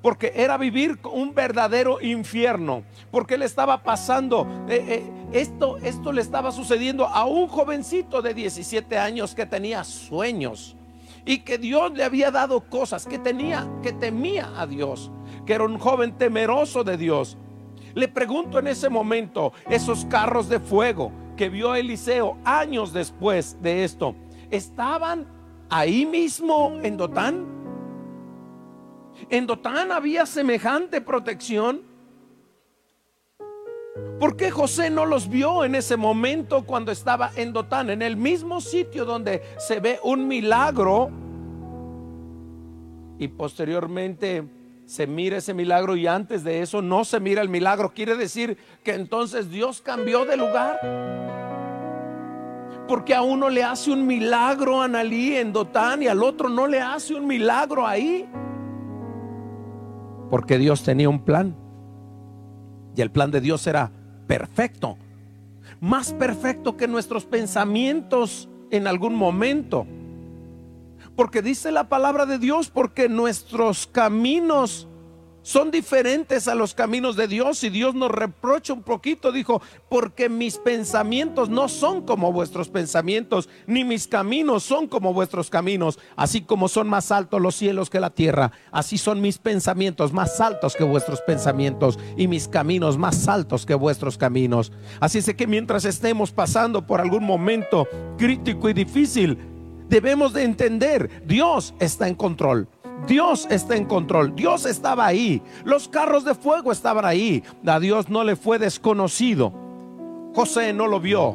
Porque 0.00 0.32
era 0.34 0.56
vivir 0.56 0.98
un 1.12 1.34
verdadero 1.34 2.00
infierno. 2.00 2.84
Porque 3.10 3.36
le 3.36 3.44
estaba 3.44 3.82
pasando, 3.82 4.46
eh, 4.66 4.82
eh, 4.88 5.12
esto, 5.32 5.76
esto 5.76 6.12
le 6.12 6.22
estaba 6.22 6.52
sucediendo 6.52 7.06
a 7.06 7.26
un 7.26 7.46
jovencito 7.46 8.22
de 8.22 8.32
17 8.32 8.96
años 8.96 9.34
que 9.34 9.44
tenía 9.44 9.84
sueños 9.84 10.76
y 11.24 11.38
que 11.38 11.58
Dios 11.58 11.92
le 11.92 12.04
había 12.04 12.30
dado 12.30 12.60
cosas, 12.68 13.06
que 13.06 13.18
tenía, 13.18 13.68
que 13.82 13.92
temía 13.92 14.50
a 14.56 14.66
Dios, 14.66 15.10
que 15.46 15.54
era 15.54 15.64
un 15.64 15.78
joven 15.78 16.16
temeroso 16.16 16.84
de 16.84 16.96
Dios. 16.96 17.36
Le 17.94 18.08
pregunto 18.08 18.58
en 18.58 18.68
ese 18.68 18.88
momento, 18.88 19.52
esos 19.68 20.04
carros 20.06 20.48
de 20.48 20.60
fuego 20.60 21.12
que 21.36 21.48
vio 21.48 21.74
Eliseo 21.74 22.36
años 22.44 22.92
después 22.92 23.60
de 23.60 23.84
esto, 23.84 24.14
¿estaban 24.50 25.26
ahí 25.68 26.06
mismo 26.06 26.78
en 26.82 26.96
Dotán? 26.96 27.46
¿En 29.28 29.46
Dotán 29.46 29.92
había 29.92 30.26
semejante 30.26 31.00
protección? 31.00 31.89
¿Por 34.20 34.36
qué 34.36 34.50
José 34.50 34.90
no 34.90 35.06
los 35.06 35.30
vio 35.30 35.64
en 35.64 35.74
ese 35.74 35.96
momento 35.96 36.64
cuando 36.66 36.92
estaba 36.92 37.30
en 37.36 37.54
Dotán, 37.54 37.88
en 37.88 38.02
el 38.02 38.16
mismo 38.16 38.60
sitio 38.60 39.06
donde 39.06 39.42
se 39.58 39.80
ve 39.80 39.98
un 40.04 40.28
milagro? 40.28 41.10
Y 43.18 43.28
posteriormente 43.28 44.44
se 44.84 45.06
mira 45.06 45.38
ese 45.38 45.54
milagro 45.54 45.94
y 45.96 46.06
antes 46.06 46.42
de 46.42 46.60
eso 46.60 46.82
no 46.82 47.04
se 47.04 47.20
mira 47.20 47.42
el 47.42 47.48
milagro. 47.48 47.92
Quiere 47.94 48.16
decir 48.16 48.58
que 48.82 48.92
entonces 48.92 49.50
Dios 49.50 49.80
cambió 49.80 50.24
de 50.24 50.36
lugar. 50.36 50.80
Porque 52.88 53.14
a 53.14 53.22
uno 53.22 53.48
le 53.48 53.62
hace 53.62 53.92
un 53.92 54.06
milagro 54.06 54.82
a 54.82 54.86
Analí 54.86 55.36
en 55.36 55.52
Dotán 55.52 56.02
y 56.02 56.08
al 56.08 56.22
otro 56.22 56.48
no 56.48 56.66
le 56.66 56.80
hace 56.80 57.14
un 57.14 57.26
milagro 57.26 57.86
ahí. 57.86 58.28
Porque 60.28 60.58
Dios 60.58 60.82
tenía 60.82 61.08
un 61.08 61.24
plan. 61.24 61.56
El 63.00 63.10
plan 63.10 63.30
de 63.30 63.40
Dios 63.40 63.66
era 63.66 63.90
perfecto. 64.26 64.96
Más 65.80 66.12
perfecto 66.12 66.76
que 66.76 66.88
nuestros 66.88 67.24
pensamientos 67.24 68.48
en 68.70 68.86
algún 68.86 69.14
momento. 69.14 69.86
Porque 71.16 71.42
dice 71.42 71.70
la 71.72 71.88
palabra 71.88 72.26
de 72.26 72.38
Dios, 72.38 72.70
porque 72.70 73.08
nuestros 73.08 73.86
caminos 73.86 74.88
son 75.42 75.70
diferentes 75.70 76.48
a 76.48 76.54
los 76.54 76.74
caminos 76.74 77.16
de 77.16 77.28
Dios 77.28 77.64
y 77.64 77.70
Dios 77.70 77.94
nos 77.94 78.10
reprocha 78.10 78.72
un 78.72 78.82
poquito, 78.82 79.32
dijo, 79.32 79.62
porque 79.88 80.28
mis 80.28 80.58
pensamientos 80.58 81.48
no 81.48 81.68
son 81.68 82.02
como 82.02 82.32
vuestros 82.32 82.68
pensamientos, 82.68 83.48
ni 83.66 83.84
mis 83.84 84.06
caminos 84.06 84.62
son 84.62 84.86
como 84.86 85.14
vuestros 85.14 85.50
caminos, 85.50 85.98
así 86.16 86.42
como 86.42 86.68
son 86.68 86.88
más 86.88 87.10
altos 87.10 87.40
los 87.40 87.54
cielos 87.54 87.90
que 87.90 88.00
la 88.00 88.10
tierra, 88.10 88.52
así 88.70 88.98
son 88.98 89.20
mis 89.20 89.38
pensamientos 89.38 90.12
más 90.12 90.40
altos 90.40 90.76
que 90.76 90.84
vuestros 90.84 91.20
pensamientos 91.22 91.98
y 92.16 92.28
mis 92.28 92.48
caminos 92.48 92.98
más 92.98 93.28
altos 93.28 93.66
que 93.66 93.74
vuestros 93.74 94.18
caminos. 94.18 94.72
Así 95.00 95.18
es 95.18 95.34
que 95.34 95.46
mientras 95.46 95.84
estemos 95.84 96.32
pasando 96.32 96.86
por 96.86 97.00
algún 97.00 97.24
momento 97.24 97.88
crítico 98.18 98.68
y 98.68 98.72
difícil, 98.72 99.38
debemos 99.88 100.32
de 100.32 100.44
entender, 100.44 101.22
Dios 101.26 101.74
está 101.80 102.08
en 102.08 102.14
control. 102.14 102.68
Dios 103.06 103.46
está 103.50 103.76
en 103.76 103.86
control, 103.86 104.34
Dios 104.36 104.66
estaba 104.66 105.06
ahí, 105.06 105.42
los 105.64 105.88
carros 105.88 106.24
de 106.24 106.34
fuego 106.34 106.70
estaban 106.70 107.04
ahí, 107.04 107.42
a 107.66 107.80
Dios 107.80 108.08
no 108.08 108.24
le 108.24 108.36
fue 108.36 108.58
desconocido. 108.58 109.52
José 110.34 110.72
no 110.72 110.86
lo 110.86 111.00
vio, 111.00 111.34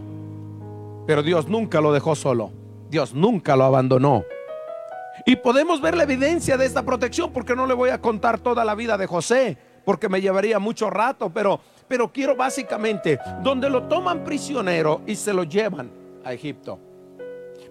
pero 1.06 1.22
Dios 1.22 1.50
nunca 1.50 1.82
lo 1.82 1.92
dejó 1.92 2.16
solo, 2.16 2.52
Dios 2.90 3.14
nunca 3.14 3.56
lo 3.56 3.66
abandonó. 3.66 4.24
Y 5.26 5.38
podemos 5.38 5.82
ver 5.82 5.96
la 5.96 6.04
evidencia 6.04 6.58
de 6.58 6.66
esta 6.66 6.84
protección, 6.84 7.32
porque 7.32 7.56
no 7.56 7.66
le 7.66 7.74
voy 7.74 7.90
a 7.90 8.00
contar 8.00 8.40
toda 8.40 8.64
la 8.64 8.76
vida 8.76 8.98
de 8.98 9.08
José, 9.08 9.58
porque 9.84 10.10
me 10.10 10.22
llevaría 10.22 10.60
mucho 10.60 10.90
rato, 10.90 11.30
pero, 11.30 11.60
pero 11.88 12.12
quiero 12.12 12.36
básicamente, 12.36 13.20
donde 13.42 13.70
lo 13.70 13.84
toman 13.84 14.24
prisionero 14.24 15.02
y 15.06 15.16
se 15.16 15.34
lo 15.34 15.44
llevan 15.44 15.90
a 16.24 16.34
Egipto. 16.34 16.80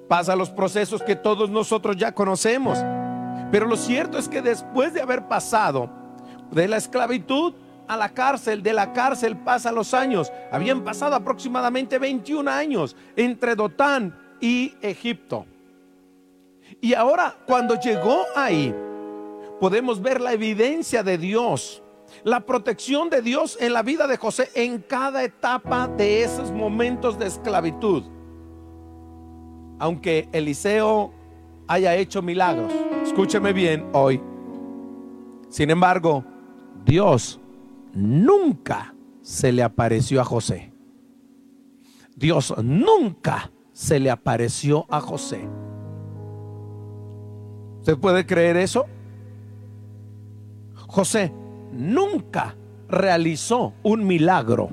Pasa 0.08 0.36
los 0.36 0.50
procesos 0.50 1.02
que 1.02 1.16
todos 1.16 1.50
nosotros 1.50 1.96
ya 1.96 2.12
conocemos. 2.12 2.78
Pero 3.54 3.68
lo 3.68 3.76
cierto 3.76 4.18
es 4.18 4.28
que 4.28 4.42
después 4.42 4.92
de 4.94 5.00
haber 5.00 5.28
pasado 5.28 5.88
de 6.50 6.66
la 6.66 6.76
esclavitud 6.76 7.54
a 7.86 7.96
la 7.96 8.08
cárcel, 8.08 8.64
de 8.64 8.72
la 8.72 8.92
cárcel 8.92 9.36
pasa 9.36 9.70
los 9.70 9.94
años. 9.94 10.32
Habían 10.50 10.82
pasado 10.82 11.14
aproximadamente 11.14 12.00
21 12.00 12.50
años 12.50 12.96
entre 13.14 13.54
Dotán 13.54 14.12
y 14.40 14.74
Egipto. 14.82 15.46
Y 16.80 16.94
ahora 16.94 17.36
cuando 17.46 17.78
llegó 17.78 18.24
ahí, 18.34 18.74
podemos 19.60 20.02
ver 20.02 20.20
la 20.20 20.32
evidencia 20.32 21.04
de 21.04 21.16
Dios, 21.16 21.80
la 22.24 22.40
protección 22.40 23.08
de 23.08 23.22
Dios 23.22 23.56
en 23.60 23.72
la 23.72 23.84
vida 23.84 24.08
de 24.08 24.16
José 24.16 24.50
en 24.56 24.80
cada 24.80 25.22
etapa 25.22 25.86
de 25.86 26.24
esos 26.24 26.50
momentos 26.50 27.20
de 27.20 27.28
esclavitud. 27.28 28.02
Aunque 29.78 30.28
Eliseo 30.32 31.12
haya 31.68 31.94
hecho 31.94 32.20
milagros, 32.20 32.72
escúcheme 33.14 33.52
bien 33.52 33.88
hoy. 33.92 34.20
Sin 35.48 35.70
embargo, 35.70 36.24
Dios 36.84 37.38
nunca 37.92 38.92
se 39.22 39.52
le 39.52 39.62
apareció 39.62 40.20
a 40.20 40.24
José. 40.24 40.72
Dios 42.16 42.52
nunca 42.60 43.52
se 43.70 44.00
le 44.00 44.10
apareció 44.10 44.84
a 44.90 45.00
José. 45.00 45.48
¿Usted 47.78 47.96
puede 47.98 48.26
creer 48.26 48.56
eso? 48.56 48.84
José 50.74 51.32
nunca 51.70 52.56
realizó 52.88 53.74
un 53.84 54.04
milagro. 54.04 54.70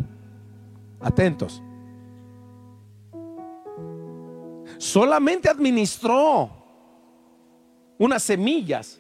Atentos. 1.00 1.62
Solamente 4.80 5.48
administró 5.48 6.61
unas 8.02 8.24
semillas 8.24 9.00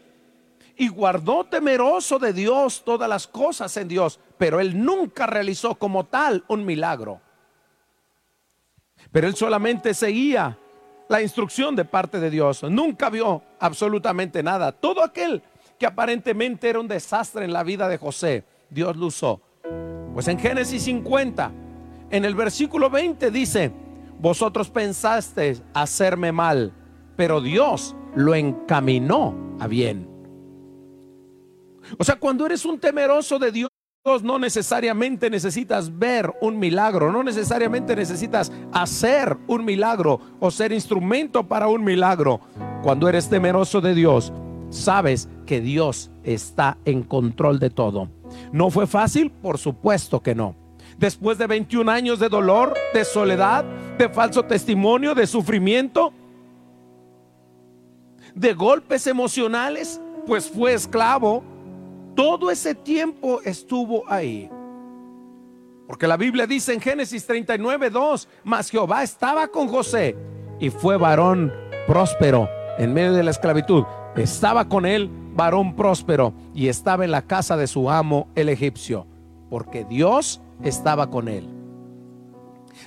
y 0.77 0.87
guardó 0.87 1.43
temeroso 1.43 2.19
de 2.19 2.33
Dios 2.33 2.83
todas 2.85 3.09
las 3.09 3.25
cosas 3.25 3.75
en 3.77 3.87
Dios, 3.87 4.19
pero 4.37 4.59
él 4.59 4.79
nunca 4.85 5.25
realizó 5.25 5.73
como 5.73 6.05
tal 6.05 6.43
un 6.47 6.63
milagro. 6.63 7.19
Pero 9.11 9.27
él 9.27 9.35
solamente 9.35 9.95
seguía 9.95 10.55
la 11.09 11.19
instrucción 11.19 11.75
de 11.75 11.83
parte 11.83 12.19
de 12.19 12.29
Dios. 12.29 12.61
Nunca 12.61 13.09
vio 13.09 13.41
absolutamente 13.59 14.43
nada. 14.43 14.71
Todo 14.71 15.03
aquel 15.03 15.41
que 15.79 15.87
aparentemente 15.87 16.69
era 16.69 16.79
un 16.79 16.87
desastre 16.87 17.45
en 17.45 17.53
la 17.53 17.63
vida 17.63 17.89
de 17.89 17.97
José, 17.97 18.43
Dios 18.69 18.95
lo 18.95 19.07
usó. 19.07 19.41
Pues 20.13 20.27
en 20.27 20.37
Génesis 20.37 20.83
50, 20.83 21.51
en 22.11 22.23
el 22.23 22.35
versículo 22.35 22.91
20 22.91 23.31
dice, 23.31 23.71
vosotros 24.19 24.69
pensasteis 24.69 25.63
hacerme 25.73 26.31
mal, 26.31 26.71
pero 27.15 27.41
Dios 27.41 27.95
lo 28.15 28.35
encaminó 28.35 29.35
a 29.59 29.67
bien. 29.67 30.07
O 31.97 32.03
sea, 32.03 32.15
cuando 32.15 32.45
eres 32.45 32.65
un 32.65 32.79
temeroso 32.79 33.39
de 33.39 33.51
Dios, 33.51 33.69
no 34.23 34.39
necesariamente 34.39 35.29
necesitas 35.29 35.97
ver 35.99 36.33
un 36.41 36.57
milagro, 36.57 37.11
no 37.11 37.23
necesariamente 37.23 37.95
necesitas 37.95 38.51
hacer 38.71 39.37
un 39.47 39.63
milagro 39.63 40.19
o 40.39 40.49
ser 40.49 40.71
instrumento 40.71 41.47
para 41.47 41.67
un 41.67 41.83
milagro. 41.83 42.39
Cuando 42.81 43.07
eres 43.07 43.29
temeroso 43.29 43.79
de 43.79 43.93
Dios, 43.93 44.33
sabes 44.71 45.29
que 45.45 45.61
Dios 45.61 46.09
está 46.23 46.77
en 46.85 47.03
control 47.03 47.59
de 47.59 47.69
todo. 47.69 48.09
¿No 48.51 48.71
fue 48.71 48.87
fácil? 48.87 49.29
Por 49.29 49.59
supuesto 49.59 50.21
que 50.21 50.33
no. 50.33 50.55
Después 50.97 51.37
de 51.37 51.47
21 51.47 51.91
años 51.91 52.19
de 52.19 52.29
dolor, 52.29 52.73
de 52.93 53.05
soledad, 53.05 53.65
de 53.97 54.09
falso 54.09 54.43
testimonio, 54.43 55.13
de 55.13 55.27
sufrimiento, 55.27 56.13
de 58.35 58.53
golpes 58.53 59.07
emocionales, 59.07 59.99
pues 60.25 60.49
fue 60.49 60.73
esclavo 60.73 61.43
todo 62.15 62.51
ese 62.51 62.75
tiempo 62.75 63.41
estuvo 63.43 64.03
ahí. 64.07 64.49
Porque 65.87 66.07
la 66.07 66.17
Biblia 66.17 66.47
dice 66.47 66.73
en 66.73 66.81
Génesis 66.81 67.25
39, 67.25 67.89
2, 67.89 68.27
mas 68.43 68.69
Jehová 68.69 69.03
estaba 69.03 69.47
con 69.47 69.67
José 69.67 70.15
y 70.59 70.69
fue 70.69 70.97
varón 70.97 71.51
próspero 71.87 72.49
en 72.77 72.93
medio 72.93 73.13
de 73.13 73.23
la 73.23 73.31
esclavitud. 73.31 73.83
Estaba 74.15 74.67
con 74.67 74.85
él 74.85 75.09
varón 75.33 75.75
próspero 75.75 76.33
y 76.53 76.67
estaba 76.67 77.05
en 77.05 77.11
la 77.11 77.23
casa 77.23 77.57
de 77.57 77.67
su 77.67 77.89
amo 77.89 78.29
el 78.35 78.49
egipcio, 78.49 79.07
porque 79.49 79.83
Dios 79.85 80.41
estaba 80.63 81.09
con 81.09 81.27
él. 81.27 81.60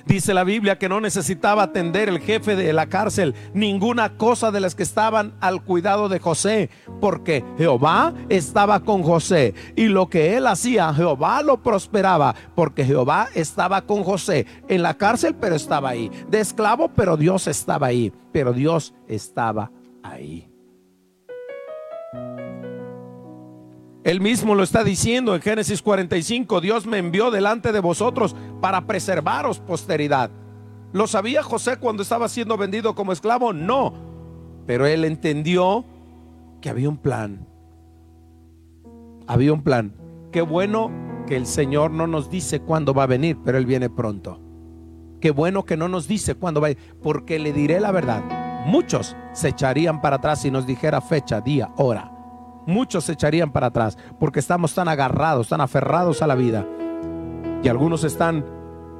Dice 0.05 0.33
la 0.33 0.43
Biblia 0.43 0.77
que 0.77 0.87
no 0.87 1.01
necesitaba 1.01 1.63
atender 1.63 2.09
el 2.09 2.19
jefe 2.19 2.55
de 2.55 2.73
la 2.73 2.87
cárcel 2.87 3.33
ninguna 3.53 4.17
cosa 4.17 4.51
de 4.51 4.59
las 4.59 4.75
que 4.75 4.83
estaban 4.83 5.33
al 5.41 5.63
cuidado 5.63 6.09
de 6.09 6.19
José, 6.19 6.69
porque 7.01 7.43
Jehová 7.57 8.13
estaba 8.29 8.81
con 8.81 9.01
José 9.01 9.55
y 9.75 9.87
lo 9.87 10.07
que 10.07 10.37
él 10.37 10.45
hacía, 10.47 10.93
Jehová 10.93 11.41
lo 11.41 11.61
prosperaba, 11.63 12.35
porque 12.53 12.85
Jehová 12.85 13.29
estaba 13.33 13.81
con 13.81 14.03
José 14.03 14.45
en 14.67 14.83
la 14.83 14.93
cárcel, 14.93 15.35
pero 15.39 15.55
estaba 15.55 15.89
ahí, 15.89 16.11
de 16.29 16.39
esclavo, 16.39 16.89
pero 16.89 17.17
Dios 17.17 17.47
estaba 17.47 17.87
ahí, 17.87 18.13
pero 18.31 18.53
Dios 18.53 18.93
estaba 19.07 19.71
ahí. 20.03 20.47
Él 24.05 24.21
mismo 24.21 24.53
lo 24.53 24.61
está 24.61 24.83
diciendo 24.83 25.33
en 25.33 25.41
Génesis 25.41 25.81
45, 25.81 26.61
Dios 26.61 26.85
me 26.85 26.99
envió 26.99 27.31
delante 27.31 27.71
de 27.71 27.79
vosotros 27.79 28.35
para 28.61 28.85
preservaros 28.85 29.57
posteridad. 29.57 30.29
¿Lo 30.93 31.07
sabía 31.07 31.41
José 31.41 31.77
cuando 31.77 32.03
estaba 32.03 32.29
siendo 32.29 32.55
vendido 32.55 32.93
como 32.93 33.11
esclavo? 33.11 33.51
No, 33.51 33.95
pero 34.67 34.85
él 34.85 35.05
entendió 35.05 35.85
que 36.61 36.69
había 36.69 36.87
un 36.87 36.97
plan. 36.97 37.47
Había 39.25 39.51
un 39.51 39.63
plan. 39.63 39.95
Qué 40.31 40.43
bueno 40.43 40.91
que 41.25 41.35
el 41.35 41.47
Señor 41.47 41.89
no 41.89 42.05
nos 42.05 42.29
dice 42.29 42.59
cuándo 42.59 42.93
va 42.93 43.03
a 43.03 43.07
venir, 43.07 43.39
pero 43.43 43.57
Él 43.57 43.65
viene 43.65 43.89
pronto. 43.89 44.39
Qué 45.19 45.31
bueno 45.31 45.65
que 45.65 45.77
no 45.77 45.87
nos 45.87 46.07
dice 46.07 46.35
cuándo 46.35 46.61
va 46.61 46.67
a 46.67 46.69
venir, 46.75 46.95
porque 47.01 47.39
le 47.39 47.51
diré 47.53 47.79
la 47.79 47.91
verdad. 47.91 48.23
Muchos 48.67 49.15
se 49.33 49.47
echarían 49.47 49.99
para 49.99 50.17
atrás 50.17 50.43
si 50.43 50.51
nos 50.51 50.67
dijera 50.67 51.01
fecha, 51.01 51.41
día, 51.41 51.71
hora 51.77 52.14
muchos 52.65 53.05
se 53.05 53.13
echarían 53.13 53.51
para 53.51 53.67
atrás 53.67 53.97
porque 54.19 54.39
estamos 54.39 54.73
tan 54.73 54.87
agarrados, 54.87 55.49
tan 55.49 55.61
aferrados 55.61 56.21
a 56.21 56.27
la 56.27 56.35
vida. 56.35 56.65
Y 57.63 57.67
algunos 57.67 58.03
están 58.03 58.45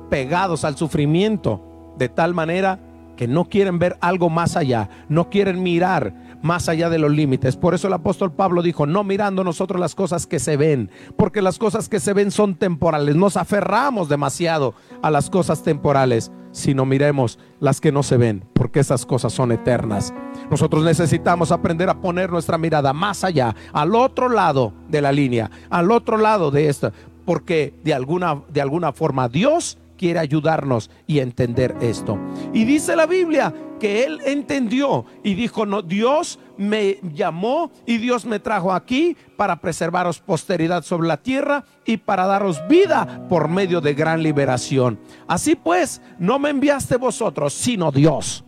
pegados 0.10 0.64
al 0.66 0.76
sufrimiento 0.76 1.62
de 1.98 2.10
tal 2.10 2.34
manera 2.34 2.80
que 3.16 3.28
no 3.28 3.46
quieren 3.46 3.80
ver 3.80 3.98
algo 4.02 4.30
más 4.30 4.58
allá, 4.58 4.90
no 5.08 5.30
quieren 5.30 5.64
mirar 5.64 6.14
más 6.42 6.70
allá 6.70 6.90
de 6.90 7.00
los 7.00 7.12
límites. 7.12 7.56
Por 7.56 7.74
eso 7.74 7.88
el 7.88 7.94
apóstol 7.94 8.32
Pablo 8.32 8.62
dijo, 8.62 8.86
no 8.86 9.04
mirando 9.04 9.44
nosotros 9.44 9.80
las 9.80 9.96
cosas 9.96 10.28
que 10.28 10.40
se 10.40 10.58
ven, 10.58 10.92
porque 11.18 11.42
las 11.42 11.58
cosas 11.58 11.90
que 11.90 12.00
se 12.00 12.14
ven 12.14 12.32
son 12.32 12.56
temporales. 12.56 13.16
Nos 13.16 13.38
aferramos 13.38 14.10
demasiado 14.10 14.76
a 15.02 15.10
las 15.10 15.30
cosas 15.30 15.64
temporales, 15.64 16.32
sino 16.52 16.86
miremos 16.86 17.40
las 17.60 17.82
que 17.82 17.92
no 17.92 18.04
se 18.04 18.18
ven, 18.18 18.46
porque 18.54 18.80
esas 18.80 19.06
cosas 19.06 19.34
son 19.34 19.52
eternas. 19.52 20.14
Nosotros 20.50 20.84
necesitamos 20.84 21.52
aprender 21.52 21.90
a 21.90 22.00
poner 22.00 22.30
nuestra 22.30 22.58
mirada 22.58 22.94
más 22.94 23.24
allá, 23.24 23.56
al 23.74 23.96
otro 23.96 24.30
lado 24.30 24.74
de 24.90 25.02
la 25.02 25.12
línea, 25.12 25.50
al 25.70 25.92
otro 25.92 26.18
lado 26.18 26.52
de 26.52 26.70
esta, 26.70 26.92
porque 27.26 27.74
de 27.84 27.94
alguna, 27.94 28.42
de 28.50 28.62
alguna 28.62 28.94
forma 28.94 29.28
Dios 29.28 29.78
quiere 29.98 30.20
ayudarnos 30.20 30.90
y 31.08 31.20
entender 31.20 31.76
esto. 31.82 32.18
Y 32.54 32.66
dice 32.66 32.96
la 32.96 33.06
Biblia 33.06 33.54
que 33.80 34.04
él 34.06 34.22
entendió 34.26 35.06
y 35.24 35.34
dijo, 35.34 35.66
no, 35.66 35.82
Dios 35.82 36.40
me 36.58 37.00
llamó 37.14 37.72
y 37.86 37.98
Dios 37.98 38.26
me 38.26 38.40
trajo 38.40 38.72
aquí 38.72 39.18
para 39.36 39.58
preservaros 39.58 40.20
posteridad 40.20 40.84
sobre 40.84 41.08
la 41.08 41.18
tierra 41.18 41.66
y 41.86 41.98
para 41.98 42.26
daros 42.26 42.66
vida 42.68 43.26
por 43.28 43.50
medio 43.50 43.82
de 43.82 43.94
gran 43.94 44.24
liberación. 44.24 45.00
Así 45.28 45.56
pues, 45.56 46.02
no 46.20 46.40
me 46.40 46.50
enviaste 46.50 46.98
vosotros, 46.98 47.54
sino 47.54 47.92
Dios. 47.92 48.45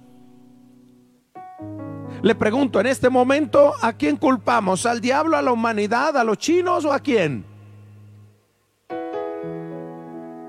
Le 2.28 2.36
pregunto 2.36 2.82
en 2.82 2.88
este 2.88 3.10
momento, 3.10 3.72
¿a 3.82 3.94
quién 3.94 4.18
culpamos? 4.18 4.86
¿Al 4.86 5.00
diablo, 5.00 5.38
a 5.38 5.42
la 5.42 5.54
humanidad, 5.54 6.18
a 6.18 6.26
los 6.26 6.38
chinos 6.38 6.84
o 6.84 6.92
a 6.92 7.00
quién? 7.00 7.46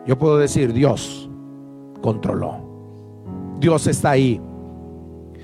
Yo 0.05 0.19
puedo 0.19 0.39
decir, 0.39 0.73
Dios 0.73 1.31
controló. 2.03 2.59
Dios 3.61 3.87
está 3.87 4.11
ahí. 4.11 4.41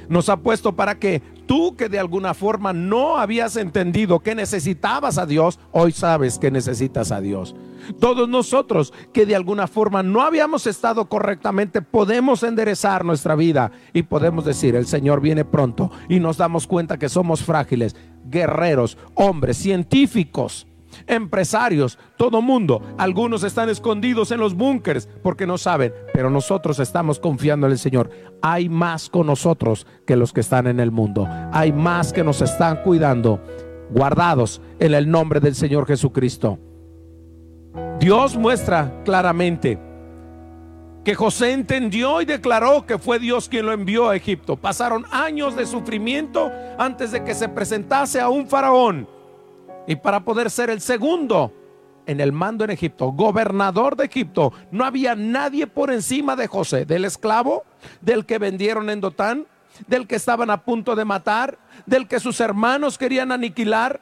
Nos 0.08 0.28
ha 0.28 0.36
puesto 0.36 0.72
para 0.72 0.96
que 0.98 1.22
Tú 1.46 1.76
que 1.76 1.88
de 1.88 1.98
alguna 1.98 2.34
forma 2.34 2.72
no 2.72 3.18
habías 3.18 3.56
entendido 3.56 4.20
que 4.20 4.34
necesitabas 4.34 5.18
a 5.18 5.26
Dios, 5.26 5.58
hoy 5.72 5.92
sabes 5.92 6.38
que 6.38 6.50
necesitas 6.50 7.12
a 7.12 7.20
Dios. 7.20 7.54
Todos 8.00 8.28
nosotros 8.28 8.92
que 9.12 9.26
de 9.26 9.36
alguna 9.36 9.66
forma 9.66 10.02
no 10.02 10.22
habíamos 10.22 10.66
estado 10.66 11.06
correctamente, 11.08 11.82
podemos 11.82 12.42
enderezar 12.42 13.04
nuestra 13.04 13.34
vida 13.34 13.72
y 13.92 14.04
podemos 14.04 14.44
decir, 14.44 14.74
el 14.74 14.86
Señor 14.86 15.20
viene 15.20 15.44
pronto 15.44 15.90
y 16.08 16.18
nos 16.18 16.38
damos 16.38 16.66
cuenta 16.66 16.98
que 16.98 17.08
somos 17.08 17.42
frágiles, 17.42 17.94
guerreros, 18.24 18.96
hombres, 19.14 19.58
científicos 19.58 20.66
empresarios, 21.06 21.98
todo 22.16 22.42
mundo. 22.42 22.82
Algunos 22.98 23.42
están 23.42 23.68
escondidos 23.68 24.30
en 24.30 24.40
los 24.40 24.54
búnkers 24.54 25.08
porque 25.22 25.46
no 25.46 25.58
saben, 25.58 25.92
pero 26.12 26.30
nosotros 26.30 26.78
estamos 26.78 27.18
confiando 27.18 27.66
en 27.66 27.72
el 27.72 27.78
Señor. 27.78 28.10
Hay 28.42 28.68
más 28.68 29.08
con 29.08 29.26
nosotros 29.26 29.86
que 30.06 30.16
los 30.16 30.32
que 30.32 30.40
están 30.40 30.66
en 30.66 30.80
el 30.80 30.90
mundo. 30.90 31.26
Hay 31.52 31.72
más 31.72 32.12
que 32.12 32.24
nos 32.24 32.42
están 32.42 32.82
cuidando, 32.82 33.40
guardados 33.90 34.60
en 34.78 34.94
el 34.94 35.10
nombre 35.10 35.40
del 35.40 35.54
Señor 35.54 35.86
Jesucristo. 35.86 36.58
Dios 37.98 38.36
muestra 38.36 39.02
claramente 39.04 39.78
que 41.04 41.14
José 41.14 41.52
entendió 41.52 42.22
y 42.22 42.24
declaró 42.24 42.86
que 42.86 42.98
fue 42.98 43.18
Dios 43.18 43.48
quien 43.48 43.66
lo 43.66 43.72
envió 43.72 44.08
a 44.08 44.16
Egipto. 44.16 44.56
Pasaron 44.56 45.04
años 45.10 45.54
de 45.54 45.66
sufrimiento 45.66 46.50
antes 46.78 47.12
de 47.12 47.22
que 47.22 47.34
se 47.34 47.48
presentase 47.48 48.20
a 48.20 48.28
un 48.28 48.48
faraón 48.48 49.06
y 49.86 49.96
para 49.96 50.20
poder 50.24 50.50
ser 50.50 50.70
el 50.70 50.80
segundo 50.80 51.52
en 52.06 52.20
el 52.20 52.32
mando 52.32 52.64
en 52.64 52.70
Egipto, 52.70 53.12
gobernador 53.12 53.96
de 53.96 54.04
Egipto, 54.04 54.52
no 54.70 54.84
había 54.84 55.14
nadie 55.14 55.66
por 55.66 55.90
encima 55.90 56.36
de 56.36 56.46
José, 56.46 56.84
del 56.84 57.04
esclavo, 57.04 57.64
del 58.00 58.26
que 58.26 58.38
vendieron 58.38 58.90
en 58.90 59.00
Dotán, 59.00 59.46
del 59.86 60.06
que 60.06 60.16
estaban 60.16 60.50
a 60.50 60.64
punto 60.64 60.94
de 60.94 61.04
matar, 61.04 61.58
del 61.86 62.06
que 62.06 62.20
sus 62.20 62.40
hermanos 62.40 62.98
querían 62.98 63.32
aniquilar. 63.32 64.00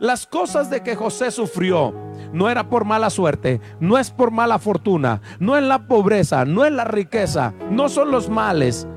Las 0.00 0.26
cosas 0.26 0.70
de 0.70 0.82
que 0.82 0.96
José 0.96 1.30
sufrió 1.30 1.94
no 2.32 2.50
era 2.50 2.68
por 2.68 2.84
mala 2.84 3.10
suerte, 3.10 3.60
no 3.78 3.96
es 3.96 4.10
por 4.10 4.32
mala 4.32 4.58
fortuna, 4.58 5.20
no 5.38 5.56
es 5.56 5.62
la 5.62 5.86
pobreza, 5.86 6.44
no 6.44 6.64
es 6.64 6.72
la 6.72 6.84
riqueza, 6.84 7.54
no 7.70 7.88
son 7.88 8.10
los 8.10 8.28
males, 8.28 8.88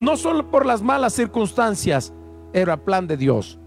no 0.00 0.16
son 0.16 0.50
por 0.52 0.66
las 0.66 0.82
malas 0.82 1.14
circunstancias, 1.14 2.14
era 2.52 2.76
plan 2.76 3.08
de 3.08 3.16
Dios. 3.16 3.58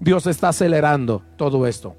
Dios 0.00 0.26
está 0.26 0.48
acelerando 0.48 1.22
todo 1.36 1.66
esto. 1.66 1.96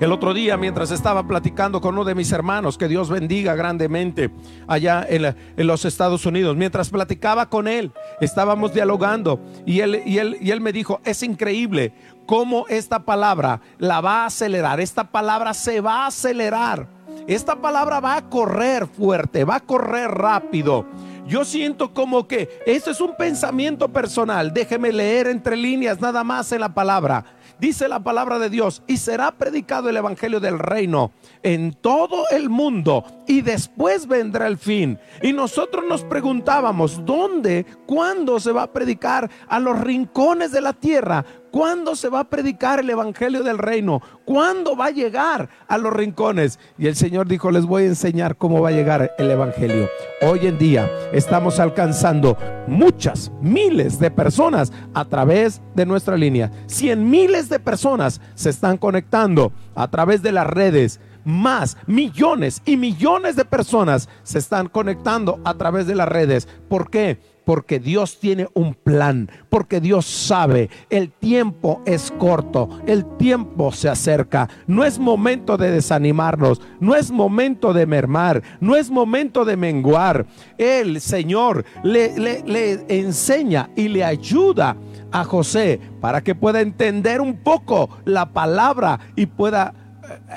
El 0.00 0.12
otro 0.12 0.34
día, 0.34 0.56
mientras 0.56 0.90
estaba 0.90 1.26
platicando 1.26 1.80
con 1.80 1.94
uno 1.94 2.04
de 2.04 2.14
mis 2.14 2.30
hermanos, 2.32 2.76
que 2.76 2.88
Dios 2.88 3.08
bendiga 3.08 3.54
grandemente 3.54 4.30
allá 4.66 5.06
en, 5.08 5.34
los 5.66 5.84
Estados 5.84 6.26
Unidos, 6.26 6.56
mientras 6.56 6.90
platicaba 6.90 7.48
con 7.48 7.66
él, 7.66 7.92
estábamos 8.20 8.74
dialogando 8.74 9.40
y 9.64 9.80
él, 9.80 10.02
y, 10.04 10.18
él, 10.18 10.36
y 10.40 10.50
él 10.50 10.60
me 10.60 10.72
dijo, 10.72 11.00
es 11.04 11.22
increíble 11.22 11.94
cómo 12.26 12.66
esta 12.68 13.00
palabra 13.04 13.60
la 13.78 14.00
va 14.00 14.22
a 14.22 14.26
acelerar, 14.26 14.80
esta 14.80 15.10
palabra 15.10 15.54
se 15.54 15.80
va 15.80 16.04
a 16.04 16.08
acelerar, 16.08 16.88
esta 17.26 17.56
palabra 17.56 18.00
va 18.00 18.16
a 18.16 18.28
correr 18.28 18.86
fuerte, 18.86 19.44
va 19.44 19.56
a 19.56 19.60
correr 19.60 20.10
rápido. 20.10 20.86
Yo 21.26 21.44
siento 21.44 21.92
como 21.92 22.28
que 22.28 22.60
esto 22.66 22.90
es 22.92 23.00
un 23.00 23.16
pensamiento 23.16 23.88
personal. 23.88 24.54
Déjeme 24.54 24.92
leer 24.92 25.26
entre 25.26 25.56
líneas 25.56 26.00
nada 26.00 26.22
más 26.22 26.52
en 26.52 26.60
la 26.60 26.72
palabra. 26.72 27.24
Dice 27.58 27.88
la 27.88 28.00
palabra 28.00 28.38
de 28.38 28.50
Dios, 28.50 28.82
y 28.86 28.98
será 28.98 29.32
predicado 29.32 29.88
el 29.88 29.96
Evangelio 29.96 30.40
del 30.40 30.58
reino 30.58 31.12
en 31.42 31.72
todo 31.72 32.28
el 32.30 32.50
mundo, 32.50 33.02
y 33.26 33.42
después 33.42 34.06
vendrá 34.06 34.46
el 34.46 34.58
fin. 34.58 34.98
Y 35.22 35.32
nosotros 35.32 35.84
nos 35.88 36.04
preguntábamos, 36.04 37.04
¿dónde, 37.04 37.66
cuándo 37.86 38.40
se 38.40 38.52
va 38.52 38.64
a 38.64 38.72
predicar 38.72 39.30
a 39.48 39.58
los 39.60 39.78
rincones 39.80 40.52
de 40.52 40.60
la 40.60 40.72
tierra? 40.72 41.24
¿Cuándo 41.50 41.96
se 41.96 42.10
va 42.10 42.20
a 42.20 42.28
predicar 42.28 42.80
el 42.80 42.90
Evangelio 42.90 43.42
del 43.42 43.56
Reino? 43.56 44.02
¿Cuándo 44.26 44.76
va 44.76 44.86
a 44.86 44.90
llegar 44.90 45.48
a 45.66 45.78
los 45.78 45.90
rincones? 45.92 46.58
Y 46.76 46.86
el 46.86 46.96
Señor 46.96 47.28
dijo, 47.28 47.50
les 47.50 47.64
voy 47.64 47.84
a 47.84 47.86
enseñar 47.86 48.36
cómo 48.36 48.60
va 48.60 48.68
a 48.68 48.72
llegar 48.72 49.14
el 49.16 49.30
Evangelio. 49.30 49.88
Hoy 50.20 50.46
en 50.46 50.58
día 50.58 50.90
estamos 51.12 51.58
alcanzando 51.58 52.36
muchas, 52.66 53.32
miles 53.40 53.98
de 53.98 54.10
personas 54.10 54.70
a 54.92 55.06
través 55.06 55.62
de 55.74 55.86
nuestra 55.86 56.18
línea. 56.18 56.50
Cien 56.66 57.08
miles 57.08 57.48
de 57.48 57.58
personas 57.58 58.20
se 58.34 58.50
están 58.50 58.76
conectando 58.76 59.52
a 59.74 59.88
través 59.88 60.22
de 60.22 60.32
las 60.32 60.46
redes 60.46 61.00
más 61.26 61.76
millones 61.86 62.62
y 62.64 62.78
millones 62.78 63.36
de 63.36 63.44
personas 63.44 64.08
se 64.22 64.38
están 64.38 64.68
conectando 64.68 65.40
a 65.44 65.54
través 65.54 65.86
de 65.86 65.96
las 65.96 66.08
redes. 66.08 66.48
¿Por 66.68 66.88
qué? 66.88 67.18
porque 67.46 67.78
Dios 67.78 68.18
tiene 68.18 68.48
un 68.54 68.74
plan, 68.74 69.30
porque 69.48 69.80
Dios 69.80 70.04
sabe, 70.04 70.68
el 70.90 71.12
tiempo 71.12 71.80
es 71.86 72.12
corto, 72.18 72.68
el 72.88 73.06
tiempo 73.18 73.70
se 73.70 73.88
acerca, 73.88 74.48
no 74.66 74.84
es 74.84 74.98
momento 74.98 75.56
de 75.56 75.70
desanimarnos, 75.70 76.60
no 76.80 76.96
es 76.96 77.12
momento 77.12 77.72
de 77.72 77.86
mermar, 77.86 78.42
no 78.60 78.74
es 78.74 78.90
momento 78.90 79.44
de 79.44 79.56
menguar. 79.56 80.26
El 80.58 81.00
Señor 81.00 81.64
le, 81.84 82.18
le, 82.18 82.84
enseña 82.88 83.70
y 83.76 83.88
le 83.88 84.02
ayuda 84.02 84.76
a 85.12 85.22
José 85.22 85.80
para 86.00 86.22
que 86.22 86.34
pueda 86.34 86.60
entender 86.60 87.20
un 87.20 87.36
poco 87.36 87.90
la 88.04 88.32
palabra 88.32 88.98
y 89.14 89.26
pueda 89.26 89.85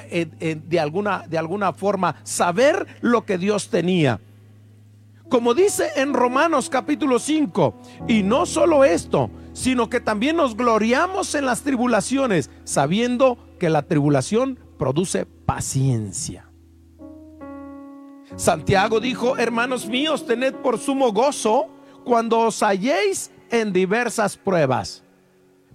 eh, 0.10 0.28
eh, 0.40 0.62
de, 0.64 0.80
alguna, 0.80 1.26
de 1.28 1.38
alguna 1.38 1.74
forma 1.74 2.16
saber 2.24 2.88
lo 3.02 3.26
que 3.26 3.38
Dios 3.38 3.70
tenía. 3.70 4.20
Como 5.30 5.54
dice 5.54 5.90
en 5.96 6.14
Romanos 6.14 6.70
capítulo 6.70 7.20
5, 7.20 7.76
y 8.08 8.24
no 8.24 8.46
solo 8.48 8.84
esto, 8.84 9.30
sino 9.54 9.90
que 9.90 10.00
también 10.00 10.38
nos 10.38 10.58
gloriamos 10.58 11.36
en 11.36 11.46
las 11.46 11.62
tribulaciones, 11.62 12.50
sabiendo 12.64 13.38
que 13.60 13.70
la 13.70 13.84
tribulación 13.84 14.58
produce 14.78 15.26
paciencia. 15.26 16.50
Santiago 18.36 19.00
dijo, 19.00 19.38
hermanos 19.38 19.88
míos, 19.88 20.26
tened 20.26 20.56
por 20.56 20.80
sumo 20.80 21.12
gozo 21.12 21.68
cuando 22.06 22.40
os 22.40 22.64
halléis 22.64 23.32
en 23.52 23.74
diversas 23.74 24.38
pruebas. 24.38 25.04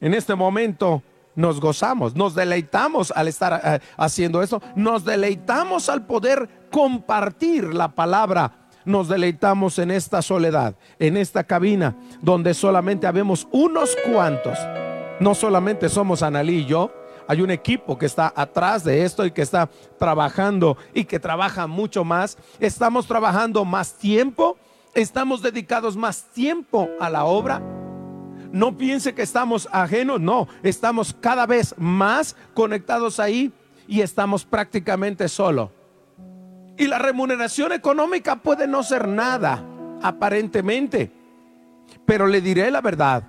En 0.01 0.15
este 0.15 0.35
momento 0.35 1.03
nos 1.37 1.61
gozamos, 1.61 2.15
nos 2.15 2.35
deleitamos 2.35 3.13
al 3.15 3.29
estar 3.29 3.61
eh, 3.65 3.81
haciendo 3.97 4.43
esto, 4.43 4.63
nos 4.77 5.05
deleitamos 5.05 5.89
al 5.89 6.07
poder 6.07 6.49
compartir 6.71 7.75
la 7.75 7.95
palabra 7.95 8.65
nos 8.85 9.09
deleitamos 9.09 9.79
en 9.79 9.91
esta 9.91 10.21
soledad, 10.23 10.75
en 10.99 11.17
esta 11.17 11.45
cabina, 11.45 11.97
donde 12.21 12.55
solamente 12.55 13.07
habemos 13.07 13.49
unos 13.51 13.97
cuantos. 14.11 14.59
No 15.21 15.35
solamente 15.35 15.89
somos 15.89 16.23
Analí 16.23 16.59
y 16.59 16.67
yo, 16.67 16.93
hay 17.27 17.41
un 17.41 17.51
equipo 17.51 17.97
que 17.97 18.07
está 18.07 18.33
atrás 18.37 18.85
de 18.85 19.05
esto 19.05 19.25
y 19.25 19.31
que 19.31 19.43
está 19.43 19.71
trabajando 19.99 20.77
y 20.93 21.05
que 21.05 21.19
trabaja 21.19 21.67
mucho 21.67 22.05
más. 22.05 22.37
Estamos 22.61 23.07
trabajando 23.07 23.65
más 23.65 23.95
tiempo, 23.95 24.59
estamos 24.93 25.41
dedicados 25.41 25.97
más 25.97 26.25
tiempo 26.33 26.89
a 27.01 27.09
la 27.09 27.25
obra. 27.25 27.84
No 28.55 28.79
piense 28.79 29.15
que 29.15 29.23
estamos 29.23 29.69
ajenos, 29.73 30.21
no, 30.21 30.47
estamos 30.63 31.13
cada 31.21 31.45
vez 31.45 31.75
más 31.77 32.37
conectados 32.55 33.19
ahí 33.19 33.53
y 33.89 34.01
estamos 34.01 34.45
prácticamente 34.45 35.29
solos. 35.29 35.71
Y 36.77 36.87
la 36.87 37.01
remuneración 37.01 37.73
económica 37.73 38.37
puede 38.37 38.69
no 38.69 38.85
ser 38.85 39.09
nada, 39.09 39.61
aparentemente. 40.01 41.11
Pero 42.07 42.29
le 42.29 42.41
diré 42.41 42.71
la 42.71 42.81
verdad. 42.81 43.25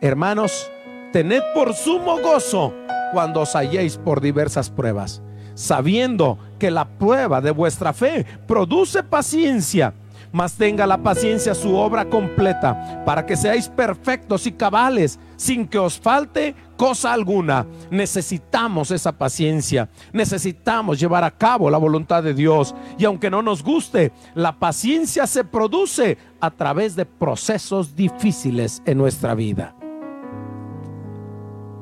Hermanos, 0.00 0.68
tened 1.12 1.42
por 1.54 1.72
sumo 1.72 2.18
gozo 2.18 2.74
cuando 3.12 3.42
os 3.42 3.54
halléis 3.54 3.98
por 3.98 4.20
diversas 4.20 4.68
pruebas, 4.68 5.22
sabiendo 5.54 6.40
que 6.58 6.72
la 6.72 6.88
prueba 6.88 7.40
de 7.40 7.52
vuestra 7.52 7.92
fe 7.92 8.26
produce 8.48 9.04
paciencia 9.04 9.94
mas 10.32 10.54
tenga 10.54 10.86
la 10.86 10.98
paciencia 10.98 11.54
su 11.54 11.76
obra 11.76 12.06
completa, 12.06 13.04
para 13.04 13.24
que 13.26 13.36
seáis 13.36 13.68
perfectos 13.68 14.46
y 14.46 14.52
cabales, 14.52 15.20
sin 15.36 15.68
que 15.68 15.78
os 15.78 15.98
falte 15.98 16.54
cosa 16.76 17.12
alguna. 17.12 17.66
Necesitamos 17.90 18.90
esa 18.90 19.12
paciencia, 19.12 19.88
necesitamos 20.12 20.98
llevar 20.98 21.22
a 21.22 21.30
cabo 21.30 21.70
la 21.70 21.78
voluntad 21.78 22.22
de 22.22 22.34
Dios. 22.34 22.74
Y 22.98 23.04
aunque 23.04 23.30
no 23.30 23.42
nos 23.42 23.62
guste, 23.62 24.12
la 24.34 24.58
paciencia 24.58 25.26
se 25.26 25.44
produce 25.44 26.18
a 26.40 26.50
través 26.50 26.96
de 26.96 27.06
procesos 27.06 27.94
difíciles 27.94 28.82
en 28.86 28.98
nuestra 28.98 29.34
vida. 29.34 29.76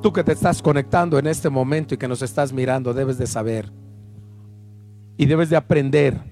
Tú 0.03 0.13
que 0.13 0.25
te 0.25 0.33
estás 0.33 0.63
conectando 0.63 1.19
en 1.19 1.27
este 1.27 1.51
momento 1.51 1.95
y 1.95 1.99
que 1.99 2.09
nos 2.09 2.23
estás 2.23 2.53
mirando, 2.53 2.95
debes 2.95 3.19
de 3.19 3.27
saber 3.27 3.71
y 5.19 5.27
debes 5.27 5.51
de 5.51 5.57
aprender 5.57 6.30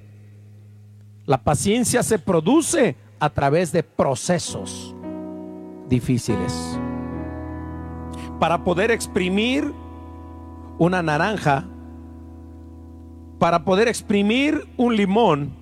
la 1.29 1.37
paciencia 1.37 2.03
se 2.03 2.19
produce 2.19 2.97
a 3.21 3.29
través 3.29 3.71
de 3.71 3.83
procesos 3.83 4.95
difíciles. 5.87 6.81
Para 8.41 8.65
poder 8.65 8.91
exprimir 8.91 9.71
una 10.79 11.03
naranja, 11.03 11.67
para 13.39 13.63
poder 13.63 13.89
exprimir 13.89 14.67
un 14.79 14.97
limón, 14.97 15.53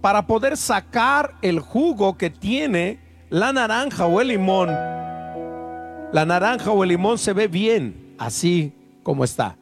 para 0.00 0.26
poder 0.26 0.56
sacar 0.56 1.34
el 1.42 1.60
jugo 1.60 2.16
que 2.16 2.30
tiene 2.30 2.98
la 3.28 3.52
naranja 3.52 4.06
o 4.06 4.22
el 4.22 4.28
limón, 4.28 4.70
la 4.70 6.24
naranja 6.26 6.70
o 6.70 6.82
el 6.82 6.88
limón 6.88 7.18
se 7.18 7.34
ve 7.34 7.46
bien 7.46 8.14
así 8.16 8.72
como 9.02 9.24
está. 9.24 9.54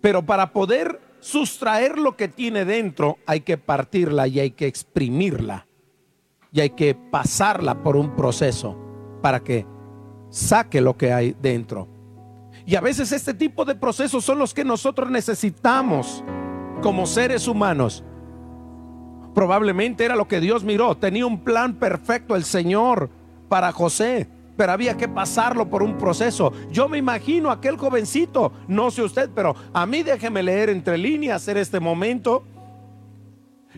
Pero 0.00 0.24
para 0.24 0.50
poder 0.50 1.03
sustraer 1.24 1.98
lo 1.98 2.18
que 2.18 2.28
tiene 2.28 2.66
dentro 2.66 3.16
hay 3.24 3.40
que 3.40 3.56
partirla 3.56 4.28
y 4.28 4.40
hay 4.40 4.50
que 4.50 4.66
exprimirla 4.66 5.66
y 6.52 6.60
hay 6.60 6.70
que 6.70 6.94
pasarla 6.94 7.82
por 7.82 7.96
un 7.96 8.14
proceso 8.14 8.76
para 9.22 9.40
que 9.40 9.66
saque 10.28 10.82
lo 10.82 10.98
que 10.98 11.14
hay 11.14 11.34
dentro. 11.40 11.88
Y 12.66 12.76
a 12.76 12.82
veces 12.82 13.10
este 13.10 13.32
tipo 13.32 13.64
de 13.64 13.74
procesos 13.74 14.22
son 14.22 14.38
los 14.38 14.52
que 14.52 14.66
nosotros 14.66 15.10
necesitamos 15.10 16.22
como 16.82 17.06
seres 17.06 17.48
humanos. 17.48 18.04
Probablemente 19.34 20.04
era 20.04 20.16
lo 20.16 20.28
que 20.28 20.40
Dios 20.40 20.62
miró. 20.62 20.94
Tenía 20.94 21.24
un 21.24 21.42
plan 21.42 21.76
perfecto 21.76 22.36
el 22.36 22.44
Señor 22.44 23.08
para 23.48 23.72
José, 23.72 24.28
pero 24.56 24.72
había 24.72 24.96
que 24.96 25.08
pasarlo 25.08 25.68
por 25.68 25.82
un 25.82 25.98
proceso. 25.98 26.52
Yo 26.70 26.88
me 26.88 26.98
imagino 26.98 27.50
aquel 27.50 27.76
jovencito, 27.76 28.52
no 28.68 28.90
sé 28.90 29.02
usted, 29.02 29.30
pero 29.34 29.54
a 29.72 29.86
mí 29.86 30.02
déjeme 30.02 30.42
leer 30.42 30.70
entre 30.70 30.98
líneas 30.98 31.46
en 31.48 31.56
este 31.56 31.80
momento. 31.80 32.44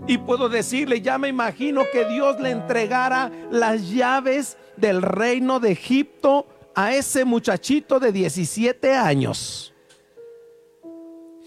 Y 0.07 0.19
puedo 0.19 0.49
decirle, 0.49 1.01
ya 1.01 1.17
me 1.17 1.29
imagino 1.29 1.83
que 1.91 2.05
Dios 2.05 2.39
le 2.39 2.51
entregara 2.51 3.31
las 3.51 3.89
llaves 3.91 4.59
del 4.77 5.01
reino 5.01 5.59
de 5.59 5.73
Egipto 5.73 6.47
a 6.75 6.95
ese 6.95 7.25
muchachito 7.25 7.99
de 7.99 8.13
17 8.13 8.95
años. 8.95 9.73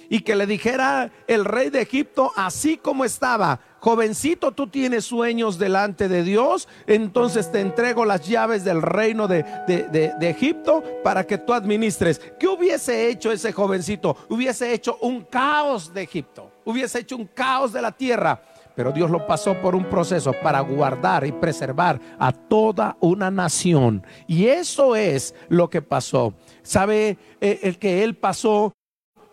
Y 0.10 0.22
que 0.22 0.36
le 0.36 0.48
dijera 0.48 1.12
el 1.28 1.45
rey 1.45 1.69
de 1.69 1.82
Egipto, 1.82 2.32
así 2.36 2.78
como 2.78 3.06
estaba, 3.06 3.60
jovencito, 3.80 4.52
tú 4.52 4.67
tienes 4.67 5.06
sueños 5.06 5.58
delante 5.58 6.08
de 6.08 6.24
Dios, 6.24 6.67
entonces 6.88 7.52
te 7.52 7.62
entrego 7.62 8.06
las 8.06 8.28
llaves 8.28 8.63
del 8.63 8.82
reino 8.82 9.28
de, 9.28 9.43
de, 9.67 10.30
Egipto 10.30 10.84
para 11.04 11.26
que 11.26 11.38
tú 11.38 11.54
administres. 11.54 12.22
¿Qué 12.39 12.48
hubiese 12.48 13.10
hecho 13.10 13.32
ese 13.32 13.52
jovencito? 13.52 14.15
Hubiese 14.30 14.74
hecho 14.74 14.98
un 15.02 15.22
caos 15.24 15.93
de 15.93 16.04
Egipto, 16.04 16.52
hubiese 16.65 17.00
hecho 17.00 17.15
un 17.15 17.26
caos 17.28 17.74
de 17.74 17.82
la 17.82 17.91
tierra. 17.91 18.41
Pero 18.76 18.93
Dios 18.93 19.12
lo 19.12 19.28
pasó 19.28 19.56
por 19.56 19.76
un 19.76 19.84
proceso 19.89 20.32
para 20.41 20.62
guardar 20.62 21.26
y 21.26 21.34
preservar 21.34 22.00
a 22.17 22.32
toda 22.32 22.95
una 23.02 23.30
nación. 23.30 24.06
Y 24.26 24.45
eso 24.45 24.95
es 24.95 25.36
lo 25.50 25.69
que 25.69 25.82
pasó. 25.82 26.34
¿Sabe 26.62 27.17
eh, 27.41 27.60
el 27.63 27.78
que 27.78 28.04
Él 28.04 28.15
pasó 28.15 28.72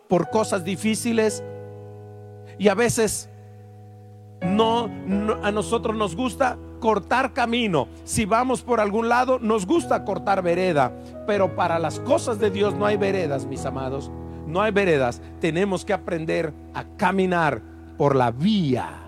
por 0.07 0.29
cosas 0.29 0.63
difíciles? 0.63 1.43
Y 2.57 2.67
a 2.69 2.75
veces 2.75 3.29
no, 4.41 4.89
a 5.43 5.51
nosotros 5.51 5.95
nos 5.95 6.15
gusta 6.15 6.57
cortar 6.79 7.33
camino. 7.33 7.87
Si 8.03 8.25
vamos 8.25 8.61
por 8.61 8.79
algún 8.79 9.09
lado, 9.09 9.39
nos 9.39 9.65
gusta 9.65 10.03
cortar 10.05 10.41
vereda. 10.41 10.91
Pero 11.25 11.55
para 11.55 11.79
las 11.79 11.99
cosas 11.99 12.39
de 12.39 12.51
Dios 12.51 12.75
no 12.75 12.85
hay 12.85 12.97
veredas, 12.97 13.45
mis 13.45 13.65
amados. 13.65 14.11
No 14.45 14.61
hay 14.61 14.71
veredas. 14.71 15.21
Tenemos 15.39 15.85
que 15.85 15.93
aprender 15.93 16.53
a 16.73 16.83
caminar 16.97 17.61
por 17.97 18.15
la 18.15 18.31
vía 18.31 19.07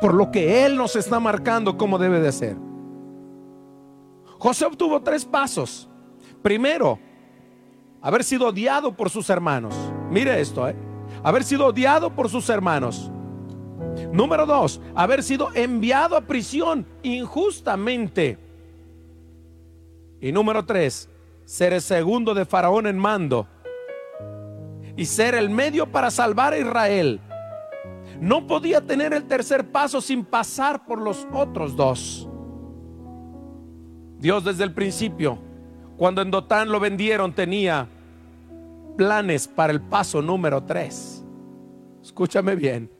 por 0.00 0.14
lo 0.14 0.30
que 0.30 0.64
Él 0.64 0.76
nos 0.76 0.96
está 0.96 1.20
marcando 1.20 1.76
como 1.76 1.98
debe 1.98 2.20
de 2.20 2.32
ser. 2.32 2.56
José 4.38 4.66
obtuvo 4.66 5.00
tres 5.00 5.24
pasos. 5.24 5.88
Primero, 6.42 6.98
haber 8.00 8.24
sido 8.24 8.48
odiado 8.48 8.96
por 8.96 9.10
sus 9.10 9.28
hermanos. 9.30 9.74
Mire 10.10 10.40
esto, 10.40 10.68
¿eh? 10.68 10.76
haber 11.22 11.44
sido 11.44 11.66
odiado 11.66 12.14
por 12.14 12.28
sus 12.28 12.48
hermanos. 12.48 13.10
Número 14.12 14.46
dos, 14.46 14.80
haber 14.94 15.22
sido 15.22 15.48
enviado 15.54 16.16
a 16.16 16.20
prisión 16.20 16.86
injustamente. 17.02 18.38
Y 20.20 20.32
número 20.32 20.64
tres, 20.64 21.08
ser 21.44 21.72
el 21.72 21.80
segundo 21.80 22.34
de 22.34 22.44
Faraón 22.44 22.86
en 22.86 22.98
mando 22.98 23.46
y 24.96 25.06
ser 25.06 25.34
el 25.34 25.48
medio 25.48 25.90
para 25.90 26.10
salvar 26.10 26.52
a 26.52 26.58
Israel 26.58 27.20
no 28.20 28.46
podía 28.46 28.80
tener 28.80 29.12
el 29.12 29.24
tercer 29.24 29.70
paso 29.70 30.00
sin 30.00 30.24
pasar 30.24 30.84
por 30.84 31.00
los 31.00 31.26
otros 31.32 31.76
dos. 31.76 32.28
Dios 34.18 34.44
desde 34.44 34.64
el 34.64 34.74
principio, 34.74 35.38
cuando 35.98 36.22
en 36.22 36.30
Dotán 36.30 36.70
lo 36.70 36.78
vendieron, 36.78 37.32
tenía 37.32 37.88
planes 38.96 39.48
para 39.48 39.72
el 39.72 39.80
paso 39.80 40.22
número 40.22 40.62
tres. 40.62 41.24
Escúchame 42.00 42.54
bien. 42.54 42.90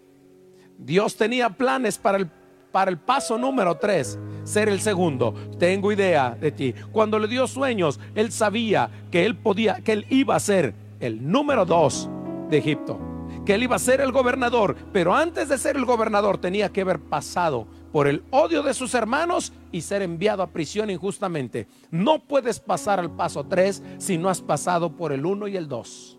Dios 0.76 1.16
tenía 1.16 1.48
planes 1.48 1.96
para 1.96 2.18
el, 2.18 2.28
para 2.72 2.90
el 2.90 2.98
paso 2.98 3.38
número 3.38 3.76
tres, 3.76 4.18
ser 4.42 4.68
el 4.68 4.80
segundo. 4.80 5.32
Tengo 5.58 5.92
idea 5.92 6.36
de 6.38 6.50
ti. 6.50 6.74
Cuando 6.90 7.20
le 7.20 7.28
dio 7.28 7.46
sueños, 7.46 8.00
él 8.16 8.32
sabía 8.32 8.90
que 9.12 9.24
él 9.24 9.36
podía, 9.36 9.80
que 9.80 9.92
él 9.92 10.06
iba 10.10 10.34
a 10.34 10.40
ser 10.40 10.74
el 10.98 11.30
número 11.30 11.64
dos 11.64 12.10
de 12.50 12.58
Egipto 12.58 13.08
que 13.44 13.54
él 13.54 13.62
iba 13.62 13.76
a 13.76 13.78
ser 13.78 14.02
el 14.02 14.12
gobernador, 14.12 14.76
pero 14.92 15.14
antes 15.14 15.48
de 15.48 15.56
ser 15.56 15.76
el 15.76 15.86
gobernador 15.86 16.36
tenía 16.36 16.68
que 16.68 16.82
haber 16.82 16.98
pasado 16.98 17.66
por 17.92 18.06
el 18.06 18.22
odio 18.30 18.62
de 18.62 18.74
sus 18.74 18.94
hermanos 18.94 19.52
y 19.72 19.80
ser 19.82 20.02
enviado 20.02 20.42
a 20.42 20.48
prisión 20.48 20.90
injustamente. 20.90 21.66
No 21.90 22.20
puedes 22.20 22.60
pasar 22.60 23.00
al 23.00 23.10
paso 23.10 23.44
3 23.44 23.82
si 23.98 24.18
no 24.18 24.28
has 24.28 24.40
pasado 24.40 24.92
por 24.96 25.12
el 25.12 25.24
1 25.24 25.48
y 25.48 25.56
el 25.56 25.68
2. 25.68 26.18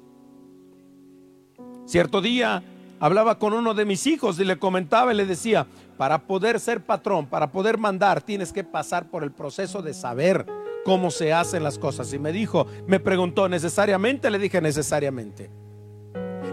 Cierto 1.86 2.22
día 2.22 2.64
hablaba 3.00 3.40
con 3.40 3.54
uno 3.54 3.74
de 3.74 3.86
mis 3.86 4.06
hijos 4.08 4.40
y 4.40 4.46
le 4.46 4.60
comentaba 4.60 5.14
y 5.14 5.18
le 5.18 5.26
decía, 5.26 5.66
para 5.98 6.20
poder 6.20 6.60
ser 6.60 6.82
patrón, 6.82 7.26
para 7.26 7.52
poder 7.52 7.78
mandar, 7.78 8.22
tienes 8.22 8.54
que 8.54 8.64
pasar 8.64 9.10
por 9.10 9.24
el 9.24 9.32
proceso 9.32 9.82
de 9.82 9.94
saber 9.94 10.46
cómo 10.86 11.12
se 11.12 11.34
hacen 11.34 11.64
las 11.64 11.78
cosas. 11.78 12.14
Y 12.14 12.20
me 12.20 12.32
dijo, 12.32 12.68
me 12.88 13.00
preguntó 13.00 13.50
necesariamente, 13.50 14.30
le 14.30 14.40
dije 14.40 14.62
necesariamente. 14.62 15.50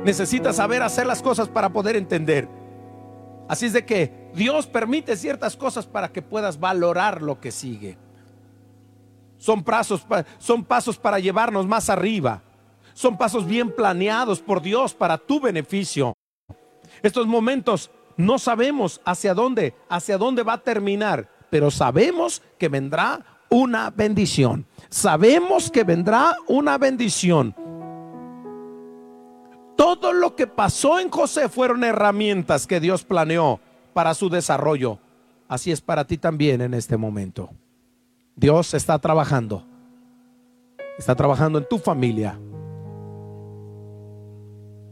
Necesitas 0.04 0.56
saber 0.56 0.82
hacer 0.82 1.06
las 1.06 1.22
cosas 1.22 1.48
para 1.48 1.68
poder 1.70 1.96
entender. 1.96 2.48
Así 3.48 3.66
es 3.66 3.72
de 3.72 3.84
que 3.84 4.25
Dios 4.36 4.66
permite 4.66 5.16
ciertas 5.16 5.56
cosas 5.56 5.86
para 5.86 6.12
que 6.12 6.20
puedas 6.20 6.60
valorar 6.60 7.22
lo 7.22 7.40
que 7.40 7.50
sigue. 7.50 7.96
Son 9.38 9.64
pasos, 9.64 10.04
para 10.98 11.18
llevarnos 11.18 11.66
más 11.66 11.88
arriba. 11.88 12.42
Son 12.92 13.16
pasos 13.16 13.46
bien 13.46 13.74
planeados 13.74 14.40
por 14.40 14.60
Dios 14.60 14.92
para 14.92 15.16
tu 15.16 15.40
beneficio. 15.40 16.12
Estos 17.02 17.26
momentos 17.26 17.90
no 18.18 18.38
sabemos 18.38 19.00
hacia 19.06 19.32
dónde, 19.32 19.74
hacia 19.88 20.18
dónde 20.18 20.42
va 20.42 20.54
a 20.54 20.62
terminar, 20.62 21.30
pero 21.48 21.70
sabemos 21.70 22.42
que 22.58 22.68
vendrá 22.68 23.24
una 23.48 23.88
bendición. 23.88 24.66
Sabemos 24.90 25.70
que 25.70 25.82
vendrá 25.82 26.36
una 26.46 26.76
bendición. 26.76 27.54
Todo 29.76 30.12
lo 30.12 30.36
que 30.36 30.46
pasó 30.46 30.98
en 30.98 31.10
José 31.10 31.48
fueron 31.48 31.84
herramientas 31.84 32.66
que 32.66 32.80
Dios 32.80 33.02
planeó 33.02 33.60
para 33.96 34.12
su 34.12 34.28
desarrollo. 34.28 34.98
Así 35.48 35.72
es 35.72 35.80
para 35.80 36.06
ti 36.06 36.18
también 36.18 36.60
en 36.60 36.74
este 36.74 36.98
momento. 36.98 37.48
Dios 38.34 38.74
está 38.74 38.98
trabajando. 38.98 39.64
Está 40.98 41.14
trabajando 41.14 41.58
en 41.58 41.66
tu 41.66 41.78
familia. 41.78 42.38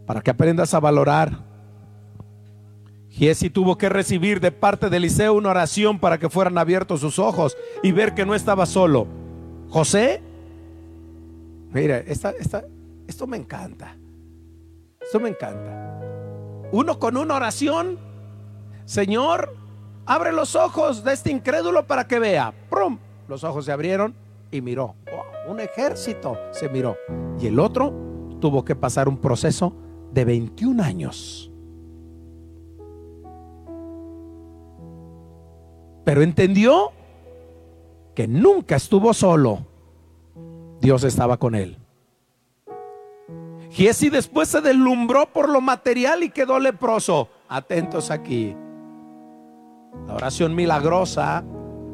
Para 0.06 0.22
que 0.22 0.30
aprendas 0.30 0.72
a 0.72 0.80
valorar. 0.80 1.38
Giesi 3.10 3.50
tuvo 3.50 3.76
que 3.76 3.90
recibir 3.90 4.40
de 4.40 4.50
parte 4.50 4.88
de 4.88 4.96
Eliseo 4.96 5.34
una 5.34 5.50
oración 5.50 5.98
para 5.98 6.16
que 6.16 6.30
fueran 6.30 6.56
abiertos 6.56 7.00
sus 7.00 7.18
ojos 7.18 7.58
y 7.82 7.92
ver 7.92 8.14
que 8.14 8.24
no 8.24 8.34
estaba 8.34 8.64
solo. 8.64 9.06
José, 9.68 10.22
mira, 11.74 11.98
esto 11.98 13.26
me 13.26 13.36
encanta. 13.36 13.98
Eso 15.06 15.20
me 15.20 15.28
encanta. 15.28 16.00
Uno 16.72 16.98
con 16.98 17.18
una 17.18 17.34
oración, 17.34 18.13
Señor, 18.84 19.54
abre 20.06 20.32
los 20.32 20.54
ojos 20.56 21.04
de 21.04 21.12
este 21.14 21.30
incrédulo 21.30 21.86
para 21.86 22.06
que 22.06 22.18
vea. 22.18 22.52
¡Prum! 22.68 22.98
Los 23.28 23.44
ojos 23.44 23.64
se 23.64 23.72
abrieron 23.72 24.14
y 24.50 24.60
miró. 24.60 24.94
un 25.48 25.60
ejército 25.60 26.38
se 26.52 26.68
miró. 26.68 26.96
Y 27.40 27.46
el 27.46 27.58
otro 27.58 27.92
tuvo 28.40 28.64
que 28.64 28.74
pasar 28.74 29.08
un 29.08 29.18
proceso 29.18 29.74
de 30.12 30.24
21 30.24 30.82
años. 30.82 31.50
Pero 36.04 36.22
entendió 36.22 36.92
que 38.14 38.28
nunca 38.28 38.76
estuvo 38.76 39.14
solo. 39.14 39.66
Dios 40.80 41.02
estaba 41.04 41.38
con 41.38 41.54
él. 41.54 41.78
Giesi 43.70 44.10
después 44.10 44.48
se 44.48 44.60
deslumbró 44.60 45.26
por 45.26 45.48
lo 45.48 45.60
material 45.60 46.22
y 46.22 46.30
quedó 46.30 46.58
leproso. 46.60 47.28
Atentos 47.48 48.10
aquí. 48.10 48.54
La 50.06 50.14
oración 50.14 50.54
milagrosa, 50.54 51.44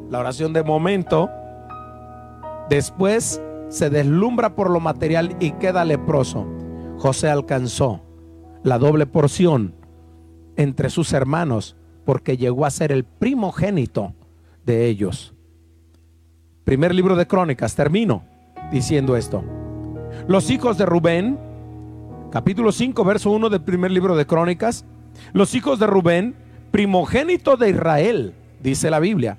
la 0.09 0.19
oración 0.19 0.53
de 0.53 0.63
momento, 0.63 1.29
después 2.69 3.41
se 3.69 3.89
deslumbra 3.89 4.55
por 4.55 4.69
lo 4.69 4.79
material 4.79 5.35
y 5.39 5.51
queda 5.53 5.85
leproso. 5.85 6.45
José 6.97 7.29
alcanzó 7.29 8.01
la 8.63 8.77
doble 8.77 9.05
porción 9.05 9.73
entre 10.57 10.89
sus 10.89 11.13
hermanos 11.13 11.75
porque 12.05 12.37
llegó 12.37 12.65
a 12.65 12.71
ser 12.71 12.91
el 12.91 13.03
primogénito 13.03 14.13
de 14.65 14.87
ellos. 14.87 15.33
Primer 16.63 16.93
libro 16.93 17.15
de 17.15 17.27
Crónicas, 17.27 17.75
termino 17.75 18.23
diciendo 18.71 19.15
esto. 19.15 19.43
Los 20.27 20.49
hijos 20.49 20.77
de 20.77 20.85
Rubén, 20.85 21.39
capítulo 22.31 22.71
5, 22.71 23.03
verso 23.03 23.31
1 23.31 23.49
del 23.49 23.61
primer 23.61 23.91
libro 23.91 24.15
de 24.15 24.25
Crónicas, 24.25 24.85
los 25.33 25.55
hijos 25.55 25.79
de 25.79 25.87
Rubén, 25.87 26.35
primogénito 26.71 27.57
de 27.57 27.69
Israel, 27.69 28.33
dice 28.61 28.89
la 28.89 28.99
Biblia, 28.99 29.37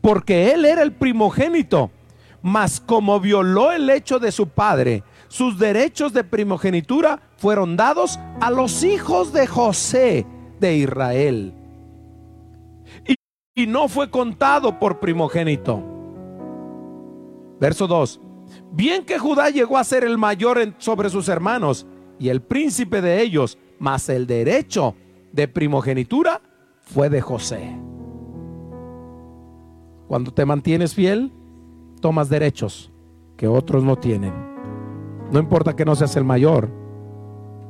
porque 0.00 0.52
él 0.52 0.64
era 0.64 0.82
el 0.82 0.92
primogénito, 0.92 1.90
mas 2.42 2.80
como 2.80 3.20
violó 3.20 3.70
el 3.70 3.88
hecho 3.90 4.18
de 4.18 4.32
su 4.32 4.48
padre, 4.48 5.04
sus 5.28 5.58
derechos 5.58 6.12
de 6.12 6.24
primogenitura 6.24 7.20
fueron 7.36 7.76
dados 7.76 8.18
a 8.40 8.50
los 8.50 8.82
hijos 8.82 9.32
de 9.32 9.46
José 9.46 10.26
de 10.58 10.76
Israel. 10.76 11.54
Y, 13.54 13.66
no 13.66 13.88
fue 13.88 14.10
contado 14.10 14.78
por 14.78 15.00
primogénito. 15.00 15.84
Verso 17.60 17.86
2. 17.86 18.20
Bien 18.72 19.04
que 19.04 19.18
Judá 19.18 19.50
llegó 19.50 19.76
a 19.76 19.84
ser 19.84 20.02
el 20.02 20.16
mayor 20.16 20.74
sobre 20.78 21.10
sus 21.10 21.28
hermanos 21.28 21.86
y 22.18 22.30
el 22.30 22.40
príncipe 22.40 23.02
de 23.02 23.20
ellos, 23.20 23.58
mas 23.78 24.08
el 24.08 24.26
derecho 24.26 24.94
de 25.32 25.46
primogenitura 25.46 26.40
fue 26.92 27.08
de 27.08 27.20
José. 27.20 27.76
Cuando 30.08 30.32
te 30.32 30.44
mantienes 30.44 30.94
fiel, 30.94 31.32
tomas 32.00 32.28
derechos 32.28 32.90
que 33.36 33.46
otros 33.46 33.84
no 33.84 33.96
tienen. 33.96 34.32
No 35.30 35.38
importa 35.38 35.76
que 35.76 35.84
no 35.84 35.94
seas 35.94 36.16
el 36.16 36.24
mayor, 36.24 36.68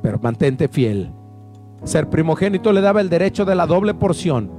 pero 0.01 0.19
mantente 0.19 0.67
fiel. 0.67 1.11
Ser 1.83 2.09
primogénito 2.09 2.73
le 2.73 2.81
daba 2.81 3.01
el 3.01 3.09
derecho 3.09 3.45
de 3.45 3.55
la 3.55 3.67
doble 3.67 3.93
porción. 3.93 4.49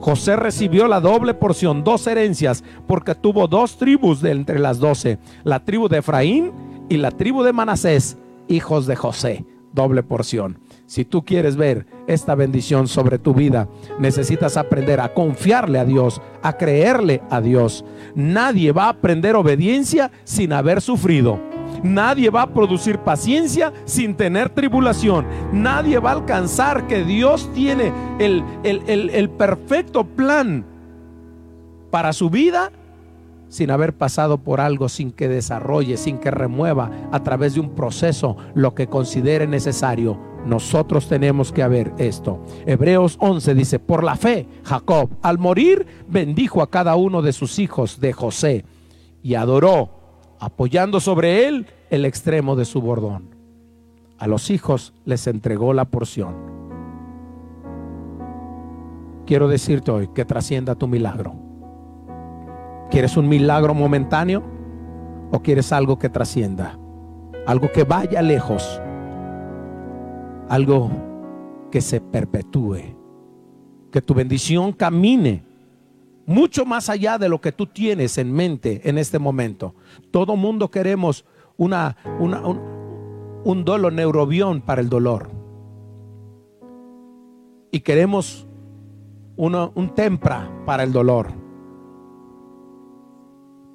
José 0.00 0.36
recibió 0.36 0.86
la 0.86 1.00
doble 1.00 1.34
porción, 1.34 1.82
dos 1.82 2.06
herencias, 2.06 2.62
porque 2.86 3.14
tuvo 3.14 3.48
dos 3.48 3.78
tribus 3.78 4.20
de 4.20 4.32
entre 4.32 4.58
las 4.58 4.78
doce, 4.78 5.18
la 5.44 5.64
tribu 5.64 5.88
de 5.88 5.98
Efraín 5.98 6.52
y 6.88 6.98
la 6.98 7.10
tribu 7.10 7.42
de 7.42 7.52
Manasés, 7.52 8.18
hijos 8.48 8.86
de 8.86 8.96
José, 8.96 9.44
doble 9.72 10.02
porción. 10.02 10.58
Si 10.90 11.04
tú 11.04 11.24
quieres 11.24 11.54
ver 11.54 11.86
esta 12.08 12.34
bendición 12.34 12.88
sobre 12.88 13.20
tu 13.20 13.32
vida, 13.32 13.68
necesitas 14.00 14.56
aprender 14.56 14.98
a 14.98 15.14
confiarle 15.14 15.78
a 15.78 15.84
Dios, 15.84 16.20
a 16.42 16.54
creerle 16.54 17.22
a 17.30 17.40
Dios. 17.40 17.84
Nadie 18.16 18.72
va 18.72 18.86
a 18.86 18.88
aprender 18.88 19.36
obediencia 19.36 20.10
sin 20.24 20.52
haber 20.52 20.80
sufrido. 20.80 21.38
Nadie 21.84 22.28
va 22.28 22.42
a 22.42 22.52
producir 22.52 22.98
paciencia 22.98 23.72
sin 23.84 24.16
tener 24.16 24.48
tribulación. 24.48 25.26
Nadie 25.52 26.00
va 26.00 26.10
a 26.10 26.14
alcanzar 26.14 26.88
que 26.88 27.04
Dios 27.04 27.48
tiene 27.54 27.92
el, 28.18 28.42
el, 28.64 29.30
perfecto 29.30 30.02
plan 30.02 30.64
para 31.92 32.12
su 32.12 32.30
vida 32.30 32.72
sin 33.50 33.70
haber 33.70 33.92
pasado 33.92 34.38
por 34.38 34.60
algo, 34.60 34.88
sin 34.88 35.10
que 35.12 35.28
desarrolle, 35.28 35.98
sin 35.98 36.16
que 36.16 36.30
remueva 36.30 36.90
a 37.12 37.22
través 37.22 37.54
de 37.54 37.60
un 37.60 37.74
proceso 37.74 38.36
lo 38.54 38.74
que 38.74 38.86
considere 38.86 39.46
necesario. 39.46 40.18
Nosotros 40.46 41.08
tenemos 41.08 41.52
que 41.52 41.62
haber 41.62 41.92
esto. 41.98 42.42
Hebreos 42.64 43.18
11 43.20 43.54
dice, 43.54 43.78
por 43.78 44.04
la 44.04 44.16
fe, 44.16 44.46
Jacob 44.64 45.10
al 45.20 45.38
morir 45.38 45.86
bendijo 46.08 46.62
a 46.62 46.70
cada 46.70 46.96
uno 46.96 47.20
de 47.20 47.34
sus 47.34 47.58
hijos 47.58 48.00
de 48.00 48.14
José 48.14 48.64
y 49.22 49.34
adoró 49.34 49.90
apoyando 50.38 51.00
sobre 51.00 51.46
él 51.46 51.66
el 51.90 52.06
extremo 52.06 52.56
de 52.56 52.64
su 52.64 52.80
bordón. 52.80 53.34
A 54.18 54.26
los 54.26 54.50
hijos 54.50 54.94
les 55.04 55.26
entregó 55.26 55.74
la 55.74 55.86
porción. 55.86 56.34
Quiero 59.26 59.48
decirte 59.48 59.90
hoy 59.90 60.08
que 60.14 60.24
trascienda 60.24 60.74
tu 60.74 60.88
milagro. 60.88 61.39
¿Quieres 62.90 63.16
un 63.16 63.28
milagro 63.28 63.72
momentáneo 63.72 64.42
o 65.30 65.40
quieres 65.40 65.72
algo 65.72 65.96
que 65.98 66.08
trascienda? 66.08 66.76
Algo 67.46 67.70
que 67.70 67.84
vaya 67.84 68.20
lejos. 68.20 68.82
Algo 70.48 70.90
que 71.70 71.80
se 71.80 72.00
perpetúe. 72.00 72.96
Que 73.92 74.02
tu 74.02 74.12
bendición 74.12 74.72
camine 74.72 75.44
mucho 76.26 76.64
más 76.64 76.88
allá 76.88 77.16
de 77.16 77.28
lo 77.28 77.40
que 77.40 77.52
tú 77.52 77.66
tienes 77.66 78.18
en 78.18 78.32
mente 78.32 78.80
en 78.88 78.98
este 78.98 79.20
momento. 79.20 79.76
Todo 80.10 80.34
mundo 80.34 80.68
queremos 80.68 81.24
una, 81.56 81.96
un, 82.18 82.34
un 83.44 83.64
dolo 83.64 83.92
neurobión 83.92 84.62
para 84.62 84.80
el 84.80 84.88
dolor. 84.88 85.30
Y 87.70 87.80
queremos 87.80 88.48
un 89.36 89.92
tempra 89.94 90.50
para 90.66 90.82
el 90.82 90.92
dolor. 90.92 91.49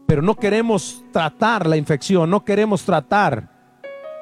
Pero 0.06 0.22
no 0.22 0.36
queremos 0.36 1.04
tratar 1.12 1.66
la 1.66 1.78
infección, 1.78 2.30
no 2.30 2.44
queremos 2.44 2.84
tratar 2.84 3.50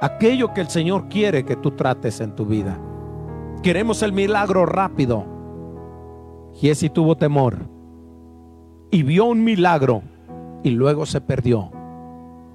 aquello 0.02 0.54
que 0.54 0.62
el 0.62 0.70
Señor 0.70 1.08
quiere 1.10 1.46
que 1.46 1.56
tú 1.56 1.72
trates 1.72 2.22
en 2.22 2.36
tu 2.36 2.46
vida. 2.46 2.80
Queremos 3.62 4.02
el 4.02 4.14
milagro 4.14 4.66
rápido. 4.66 5.26
Giesi 6.54 6.90
tuvo 6.90 7.16
temor 7.16 7.70
y 8.92 9.04
vio 9.04 9.26
un 9.26 9.44
milagro 9.44 10.04
y 10.64 10.70
luego 10.72 11.06
se 11.06 11.22
perdió. 11.22 11.72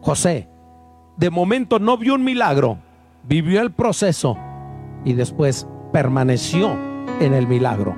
José, 0.01 0.49
de 1.17 1.31
momento 1.31 1.79
no 1.79 1.99
vio 1.99 2.15
un 2.15 2.25
milagro, 2.25 2.79
vivió 3.25 3.61
el 3.61 3.73
proceso 3.73 4.37
y 5.05 5.15
después 5.15 5.67
permaneció 5.93 6.71
en 7.21 7.35
el 7.35 7.47
milagro. 7.47 7.97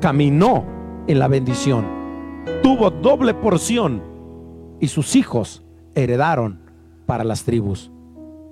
Caminó 0.00 0.64
en 1.06 1.18
la 1.18 1.28
bendición. 1.28 1.86
Tuvo 2.62 2.90
doble 2.90 3.32
porción 3.32 4.15
y 4.80 4.88
sus 4.88 5.16
hijos 5.16 5.62
heredaron 5.94 6.60
para 7.06 7.24
las 7.24 7.44
tribus. 7.44 7.90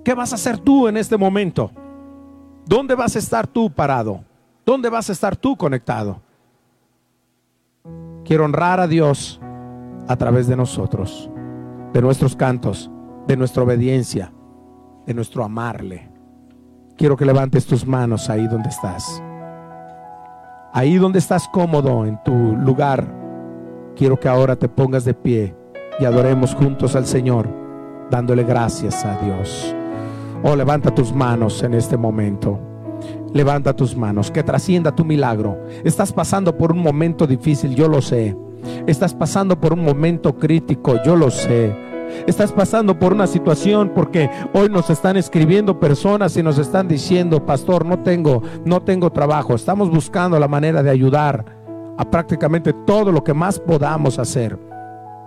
¿Qué 0.03 0.13
vas 0.13 0.31
a 0.31 0.35
hacer 0.35 0.57
tú 0.57 0.87
en 0.87 0.97
este 0.97 1.17
momento? 1.17 1.71
¿Dónde 2.65 2.95
vas 2.95 3.15
a 3.15 3.19
estar 3.19 3.47
tú 3.47 3.69
parado? 3.69 4.23
¿Dónde 4.65 4.89
vas 4.89 5.09
a 5.09 5.13
estar 5.13 5.35
tú 5.35 5.55
conectado? 5.55 6.21
Quiero 8.23 8.45
honrar 8.45 8.79
a 8.79 8.87
Dios 8.87 9.39
a 10.07 10.15
través 10.15 10.47
de 10.47 10.55
nosotros, 10.55 11.29
de 11.93 12.01
nuestros 12.01 12.35
cantos, 12.35 12.89
de 13.27 13.37
nuestra 13.37 13.63
obediencia, 13.63 14.31
de 15.05 15.13
nuestro 15.13 15.43
amarle. 15.43 16.09
Quiero 16.97 17.17
que 17.17 17.25
levantes 17.25 17.65
tus 17.65 17.85
manos 17.85 18.29
ahí 18.29 18.47
donde 18.47 18.69
estás. 18.69 19.21
Ahí 20.73 20.95
donde 20.97 21.19
estás 21.19 21.47
cómodo 21.47 22.05
en 22.05 22.21
tu 22.23 22.33
lugar. 22.33 23.05
Quiero 23.95 24.19
que 24.19 24.27
ahora 24.27 24.55
te 24.55 24.67
pongas 24.67 25.05
de 25.05 25.13
pie 25.13 25.55
y 25.99 26.05
adoremos 26.05 26.53
juntos 26.55 26.95
al 26.95 27.05
Señor, 27.05 27.47
dándole 28.09 28.43
gracias 28.43 29.05
a 29.05 29.17
Dios. 29.21 29.75
Oh, 30.43 30.55
levanta 30.55 30.93
tus 30.93 31.13
manos 31.13 31.63
en 31.63 31.73
este 31.73 31.97
momento. 31.97 32.59
Levanta 33.33 33.75
tus 33.75 33.95
manos, 33.95 34.31
que 34.31 34.43
trascienda 34.43 34.95
tu 34.95 35.03
milagro. 35.03 35.57
Estás 35.83 36.13
pasando 36.13 36.57
por 36.57 36.71
un 36.71 36.79
momento 36.79 37.27
difícil, 37.27 37.75
yo 37.75 37.87
lo 37.87 38.01
sé. 38.01 38.35
Estás 38.87 39.13
pasando 39.13 39.59
por 39.59 39.73
un 39.73 39.83
momento 39.83 40.37
crítico, 40.37 41.01
yo 41.03 41.15
lo 41.15 41.29
sé. 41.29 41.75
Estás 42.27 42.51
pasando 42.51 42.97
por 42.97 43.13
una 43.13 43.27
situación 43.27 43.91
porque 43.93 44.29
hoy 44.53 44.69
nos 44.69 44.89
están 44.89 45.17
escribiendo 45.17 45.79
personas 45.79 46.37
y 46.37 46.43
nos 46.43 46.57
están 46.57 46.87
diciendo, 46.87 47.45
"Pastor, 47.45 47.85
no 47.85 47.99
tengo 47.99 48.41
no 48.63 48.81
tengo 48.81 49.11
trabajo." 49.11 49.55
Estamos 49.55 49.89
buscando 49.89 50.39
la 50.39 50.47
manera 50.47 50.81
de 50.81 50.89
ayudar 50.89 51.45
a 51.97 52.09
prácticamente 52.09 52.73
todo 52.85 53.11
lo 53.11 53.23
que 53.23 53.33
más 53.33 53.59
podamos 53.59 54.19
hacer. 54.19 54.57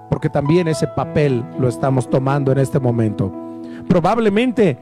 Porque 0.09 0.31
también 0.31 0.69
ese 0.69 0.87
papel 0.87 1.45
lo 1.59 1.69
estamos 1.69 2.09
tomando 2.09 2.53
en 2.53 2.59
este 2.59 2.81
momento. 2.81 3.33
Probablemente 3.89 4.79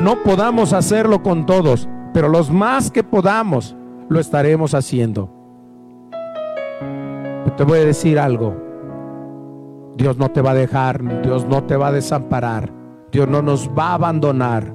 no 0.00 0.22
podamos 0.22 0.72
hacerlo 0.72 1.22
con 1.22 1.46
todos, 1.46 1.88
pero 2.12 2.28
los 2.28 2.50
más 2.50 2.90
que 2.90 3.02
podamos 3.02 3.76
lo 4.08 4.20
estaremos 4.20 4.74
haciendo. 4.74 5.30
te 7.56 7.64
voy 7.64 7.80
a 7.80 7.84
decir 7.84 8.18
algo. 8.18 8.56
Dios 9.96 10.16
no 10.16 10.30
te 10.30 10.40
va 10.40 10.52
a 10.52 10.54
dejar, 10.54 11.22
Dios 11.22 11.46
no 11.46 11.64
te 11.64 11.76
va 11.76 11.88
a 11.88 11.92
desamparar, 11.92 12.72
Dios 13.10 13.28
no 13.28 13.42
nos 13.42 13.68
va 13.68 13.88
a 13.88 13.94
abandonar. 13.94 14.72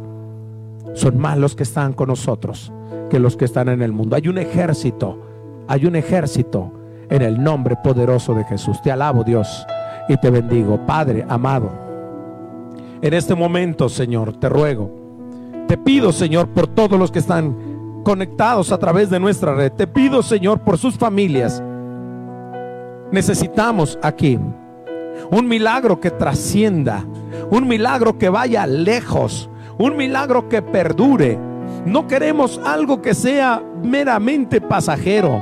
Son 0.94 1.18
más 1.18 1.38
los 1.38 1.56
que 1.56 1.64
están 1.64 1.94
con 1.94 2.10
nosotros 2.10 2.72
que 3.10 3.20
los 3.20 3.38
que 3.38 3.46
están 3.46 3.70
en 3.70 3.82
el 3.82 3.92
mundo. 3.92 4.16
Hay 4.16 4.28
un 4.28 4.38
ejército, 4.38 5.20
hay 5.68 5.86
un 5.86 5.96
ejército 5.96 6.72
en 7.10 7.22
el 7.22 7.42
nombre 7.42 7.76
poderoso 7.84 8.34
de 8.34 8.44
Jesús. 8.46 8.82
Te 8.82 8.92
alabo 8.92 9.24
Dios 9.24 9.66
y 10.10 10.18
te 10.18 10.30
bendigo. 10.30 10.86
Padre 10.86 11.26
amado, 11.28 11.72
en 13.02 13.14
este 13.14 13.36
momento, 13.36 13.90
Señor, 13.90 14.38
te 14.38 14.50
ruego 14.50 15.08
te 15.68 15.78
pido, 15.78 16.14
Señor, 16.14 16.48
por 16.48 16.68
todos 16.68 16.98
los 16.98 17.12
que 17.12 17.20
están 17.20 18.02
conectados 18.04 18.72
a 18.72 18.78
través 18.78 19.10
de 19.10 19.20
nuestra 19.20 19.54
red. 19.54 19.72
Te 19.74 19.86
pido, 19.86 20.24
Señor, 20.24 20.60
por 20.60 20.78
sus 20.78 20.98
familias. 20.98 21.62
Necesitamos 23.12 24.00
aquí 24.02 24.40
un 25.30 25.48
milagro 25.48 26.00
que 26.00 26.10
trascienda, 26.10 27.06
un 27.52 27.68
milagro 27.68 28.18
que 28.18 28.30
vaya 28.30 28.66
lejos, 28.66 29.50
un 29.78 29.98
milagro 29.98 30.48
que 30.48 30.62
perdure. 30.62 31.38
No 31.86 32.08
queremos 32.08 32.62
algo 32.64 33.02
que 33.02 33.14
sea 33.14 33.62
meramente 33.84 34.62
pasajero. 34.62 35.42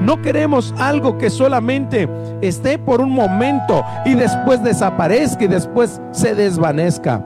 No 0.00 0.22
queremos 0.22 0.74
algo 0.78 1.18
que 1.18 1.28
solamente 1.28 2.08
esté 2.40 2.78
por 2.78 3.00
un 3.00 3.10
momento 3.10 3.84
y 4.04 4.14
después 4.14 4.62
desaparezca 4.62 5.44
y 5.44 5.48
después 5.48 6.00
se 6.12 6.34
desvanezca. 6.34 7.24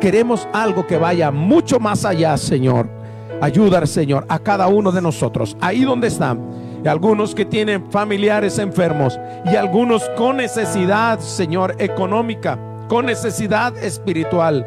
Queremos 0.00 0.48
algo 0.52 0.86
que 0.86 0.96
vaya 0.96 1.30
mucho 1.30 1.78
más 1.78 2.04
allá, 2.04 2.36
Señor. 2.36 2.88
Ayudar, 3.40 3.86
Señor, 3.86 4.24
a 4.28 4.38
cada 4.38 4.66
uno 4.66 4.92
de 4.92 5.02
nosotros, 5.02 5.56
ahí 5.60 5.84
donde 5.84 6.08
están. 6.08 6.40
Algunos 6.86 7.34
que 7.34 7.44
tienen 7.44 7.90
familiares 7.90 8.58
enfermos 8.58 9.18
y 9.44 9.56
algunos 9.56 10.08
con 10.16 10.36
necesidad, 10.36 11.18
Señor, 11.18 11.74
económica, 11.78 12.58
con 12.88 13.06
necesidad 13.06 13.76
espiritual. 13.76 14.64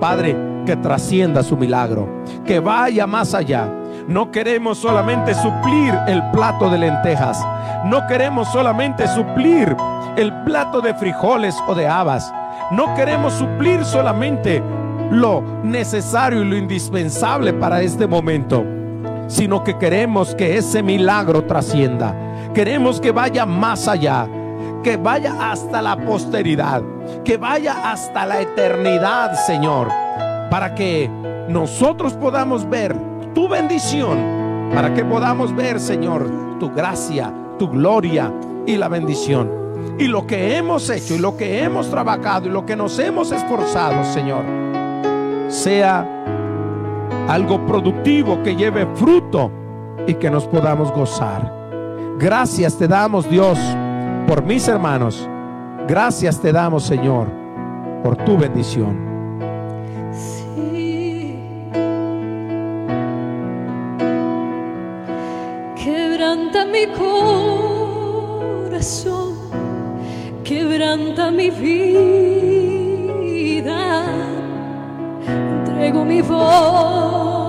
Padre, 0.00 0.34
que 0.64 0.76
trascienda 0.76 1.42
su 1.42 1.56
milagro, 1.56 2.08
que 2.46 2.60
vaya 2.60 3.06
más 3.06 3.34
allá. 3.34 3.68
No 4.10 4.32
queremos 4.32 4.78
solamente 4.78 5.34
suplir 5.34 5.96
el 6.08 6.20
plato 6.32 6.68
de 6.68 6.78
lentejas. 6.78 7.46
No 7.84 8.08
queremos 8.08 8.48
solamente 8.48 9.06
suplir 9.06 9.76
el 10.16 10.32
plato 10.42 10.80
de 10.80 10.94
frijoles 10.94 11.54
o 11.68 11.76
de 11.76 11.86
habas. 11.86 12.34
No 12.72 12.92
queremos 12.96 13.34
suplir 13.34 13.84
solamente 13.84 14.60
lo 15.12 15.42
necesario 15.62 16.42
y 16.42 16.44
lo 16.44 16.56
indispensable 16.56 17.52
para 17.52 17.82
este 17.82 18.08
momento, 18.08 18.64
sino 19.28 19.62
que 19.62 19.78
queremos 19.78 20.34
que 20.34 20.56
ese 20.56 20.82
milagro 20.82 21.44
trascienda. 21.44 22.12
Queremos 22.52 23.00
que 23.00 23.12
vaya 23.12 23.46
más 23.46 23.86
allá, 23.86 24.26
que 24.82 24.96
vaya 24.96 25.52
hasta 25.52 25.80
la 25.80 25.96
posteridad, 25.96 26.82
que 27.24 27.36
vaya 27.36 27.92
hasta 27.92 28.26
la 28.26 28.40
eternidad, 28.40 29.34
Señor, 29.34 29.86
para 30.50 30.74
que 30.74 31.08
nosotros 31.48 32.14
podamos 32.14 32.68
ver 32.68 33.09
tu 33.34 33.48
bendición, 33.48 34.70
para 34.74 34.94
que 34.94 35.04
podamos 35.04 35.54
ver, 35.54 35.80
Señor, 35.80 36.58
tu 36.58 36.70
gracia, 36.70 37.32
tu 37.58 37.68
gloria 37.68 38.32
y 38.66 38.76
la 38.76 38.88
bendición. 38.88 39.50
Y 39.98 40.06
lo 40.06 40.26
que 40.26 40.56
hemos 40.56 40.88
hecho 40.90 41.14
y 41.14 41.18
lo 41.18 41.36
que 41.36 41.62
hemos 41.62 41.90
trabajado 41.90 42.46
y 42.46 42.50
lo 42.50 42.64
que 42.64 42.76
nos 42.76 42.98
hemos 42.98 43.32
esforzado, 43.32 44.04
Señor, 44.04 44.44
sea 45.48 46.06
algo 47.28 47.64
productivo 47.66 48.42
que 48.42 48.56
lleve 48.56 48.86
fruto 48.94 49.50
y 50.06 50.14
que 50.14 50.30
nos 50.30 50.46
podamos 50.46 50.92
gozar. 50.92 51.52
Gracias 52.18 52.76
te 52.76 52.88
damos, 52.88 53.28
Dios, 53.28 53.58
por 54.26 54.44
mis 54.44 54.68
hermanos. 54.68 55.28
Gracias 55.88 56.40
te 56.40 56.52
damos, 56.52 56.84
Señor, 56.84 57.28
por 58.02 58.16
tu 58.16 58.36
bendición. 58.36 59.09
Quebranta 66.50 66.72
mi 66.72 66.86
corazón, 68.68 69.36
quebranta 70.42 71.30
mi 71.30 71.48
vida, 71.48 72.50
entrego 75.28 76.04
mi 76.04 76.20
voluntad 76.20 77.39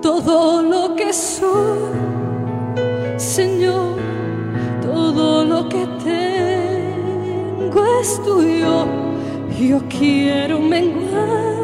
Todo 0.00 0.62
lo 0.62 0.94
que 0.94 1.12
soy, 1.12 1.78
Señor, 3.16 3.96
todo 4.80 5.44
lo 5.44 5.68
que 5.68 5.86
tengo 6.04 7.84
es 8.00 8.22
tuyo. 8.22 8.86
Yo 9.58 9.80
quiero 9.88 10.60
menguar 10.60 11.58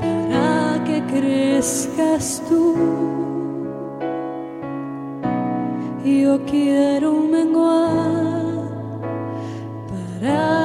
para 0.00 0.84
que 0.84 1.02
crezcas 1.06 2.42
tú. 2.48 2.76
Yo 6.04 6.44
quiero 6.44 7.12
menguar 7.14 8.68
para 9.88 10.57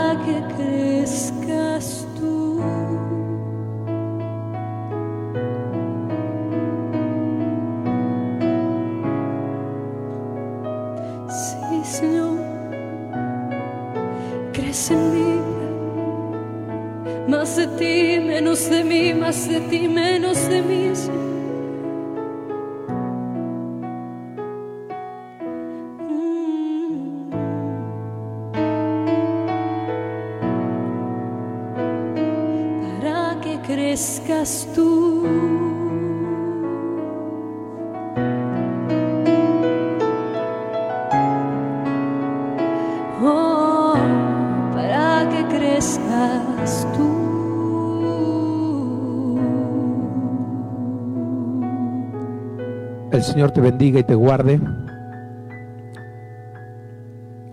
Señor 53.33 53.49
te 53.49 53.61
bendiga 53.61 53.99
y 53.99 54.03
te 54.03 54.13
guarde. 54.13 54.61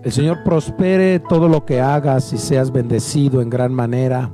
El 0.03 0.11
Señor 0.11 0.43
prospere 0.43 1.17
todo 1.19 1.49
lo 1.49 1.65
que 1.65 1.81
hagas 1.81 2.31
y 2.33 2.37
seas 2.37 2.71
bendecido 2.71 3.41
en 3.41 3.49
gran 3.49 3.73
manera. 3.73 4.31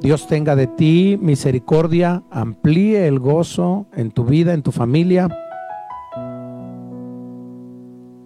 Dios 0.00 0.26
tenga 0.26 0.56
de 0.56 0.66
ti 0.66 1.18
misericordia, 1.20 2.22
amplíe 2.30 3.06
el 3.06 3.18
gozo 3.18 3.86
en 3.92 4.10
tu 4.10 4.24
vida, 4.24 4.54
en 4.54 4.62
tu 4.62 4.72
familia. 4.72 5.28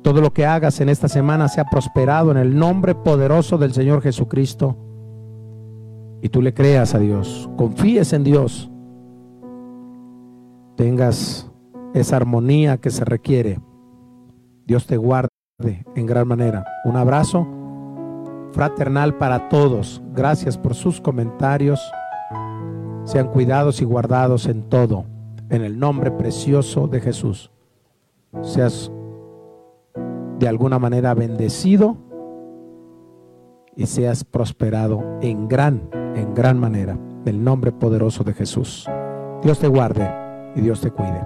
Todo 0.02 0.20
lo 0.20 0.32
que 0.32 0.46
hagas 0.46 0.80
en 0.80 0.88
esta 0.88 1.08
semana 1.08 1.48
sea 1.48 1.64
prosperado 1.64 2.30
en 2.30 2.36
el 2.36 2.56
nombre 2.56 2.94
poderoso 2.94 3.58
del 3.58 3.72
Señor 3.72 4.02
Jesucristo. 4.02 4.76
Y 6.22 6.28
tú 6.28 6.42
le 6.42 6.54
creas 6.54 6.94
a 6.94 7.00
Dios, 7.00 7.50
confíes 7.56 8.12
en 8.12 8.22
Dios, 8.22 8.70
tengas 10.76 11.50
esa 11.94 12.16
armonía 12.16 12.78
que 12.78 12.90
se 12.90 13.04
requiere. 13.04 13.60
Dios 14.66 14.86
te 14.86 14.96
guarde 14.96 15.30
en 15.58 16.06
gran 16.06 16.28
manera. 16.28 16.64
Un 16.84 16.96
abrazo 16.96 17.46
fraternal 18.52 19.16
para 19.16 19.48
todos. 19.48 20.02
Gracias 20.12 20.58
por 20.58 20.74
sus 20.74 21.00
comentarios. 21.00 21.80
Sean 23.04 23.28
cuidados 23.28 23.80
y 23.80 23.84
guardados 23.84 24.46
en 24.46 24.68
todo. 24.68 25.06
En 25.48 25.62
el 25.62 25.78
nombre 25.78 26.10
precioso 26.10 26.88
de 26.88 27.00
Jesús. 27.00 27.50
Seas 28.42 28.90
de 30.38 30.48
alguna 30.48 30.78
manera 30.78 31.14
bendecido 31.14 31.96
y 33.74 33.86
seas 33.86 34.24
prosperado 34.24 35.02
en 35.22 35.48
gran, 35.48 35.88
en 36.14 36.34
gran 36.34 36.58
manera. 36.58 36.98
En 37.24 37.28
el 37.28 37.44
nombre 37.44 37.72
poderoso 37.72 38.24
de 38.24 38.34
Jesús. 38.34 38.86
Dios 39.42 39.58
te 39.58 39.68
guarde 39.68 40.25
y 40.56 40.62
Dios 40.62 40.80
te 40.80 40.90
cuide. 40.90 41.24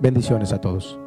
Bendiciones 0.00 0.52
a 0.52 0.60
todos. 0.60 0.98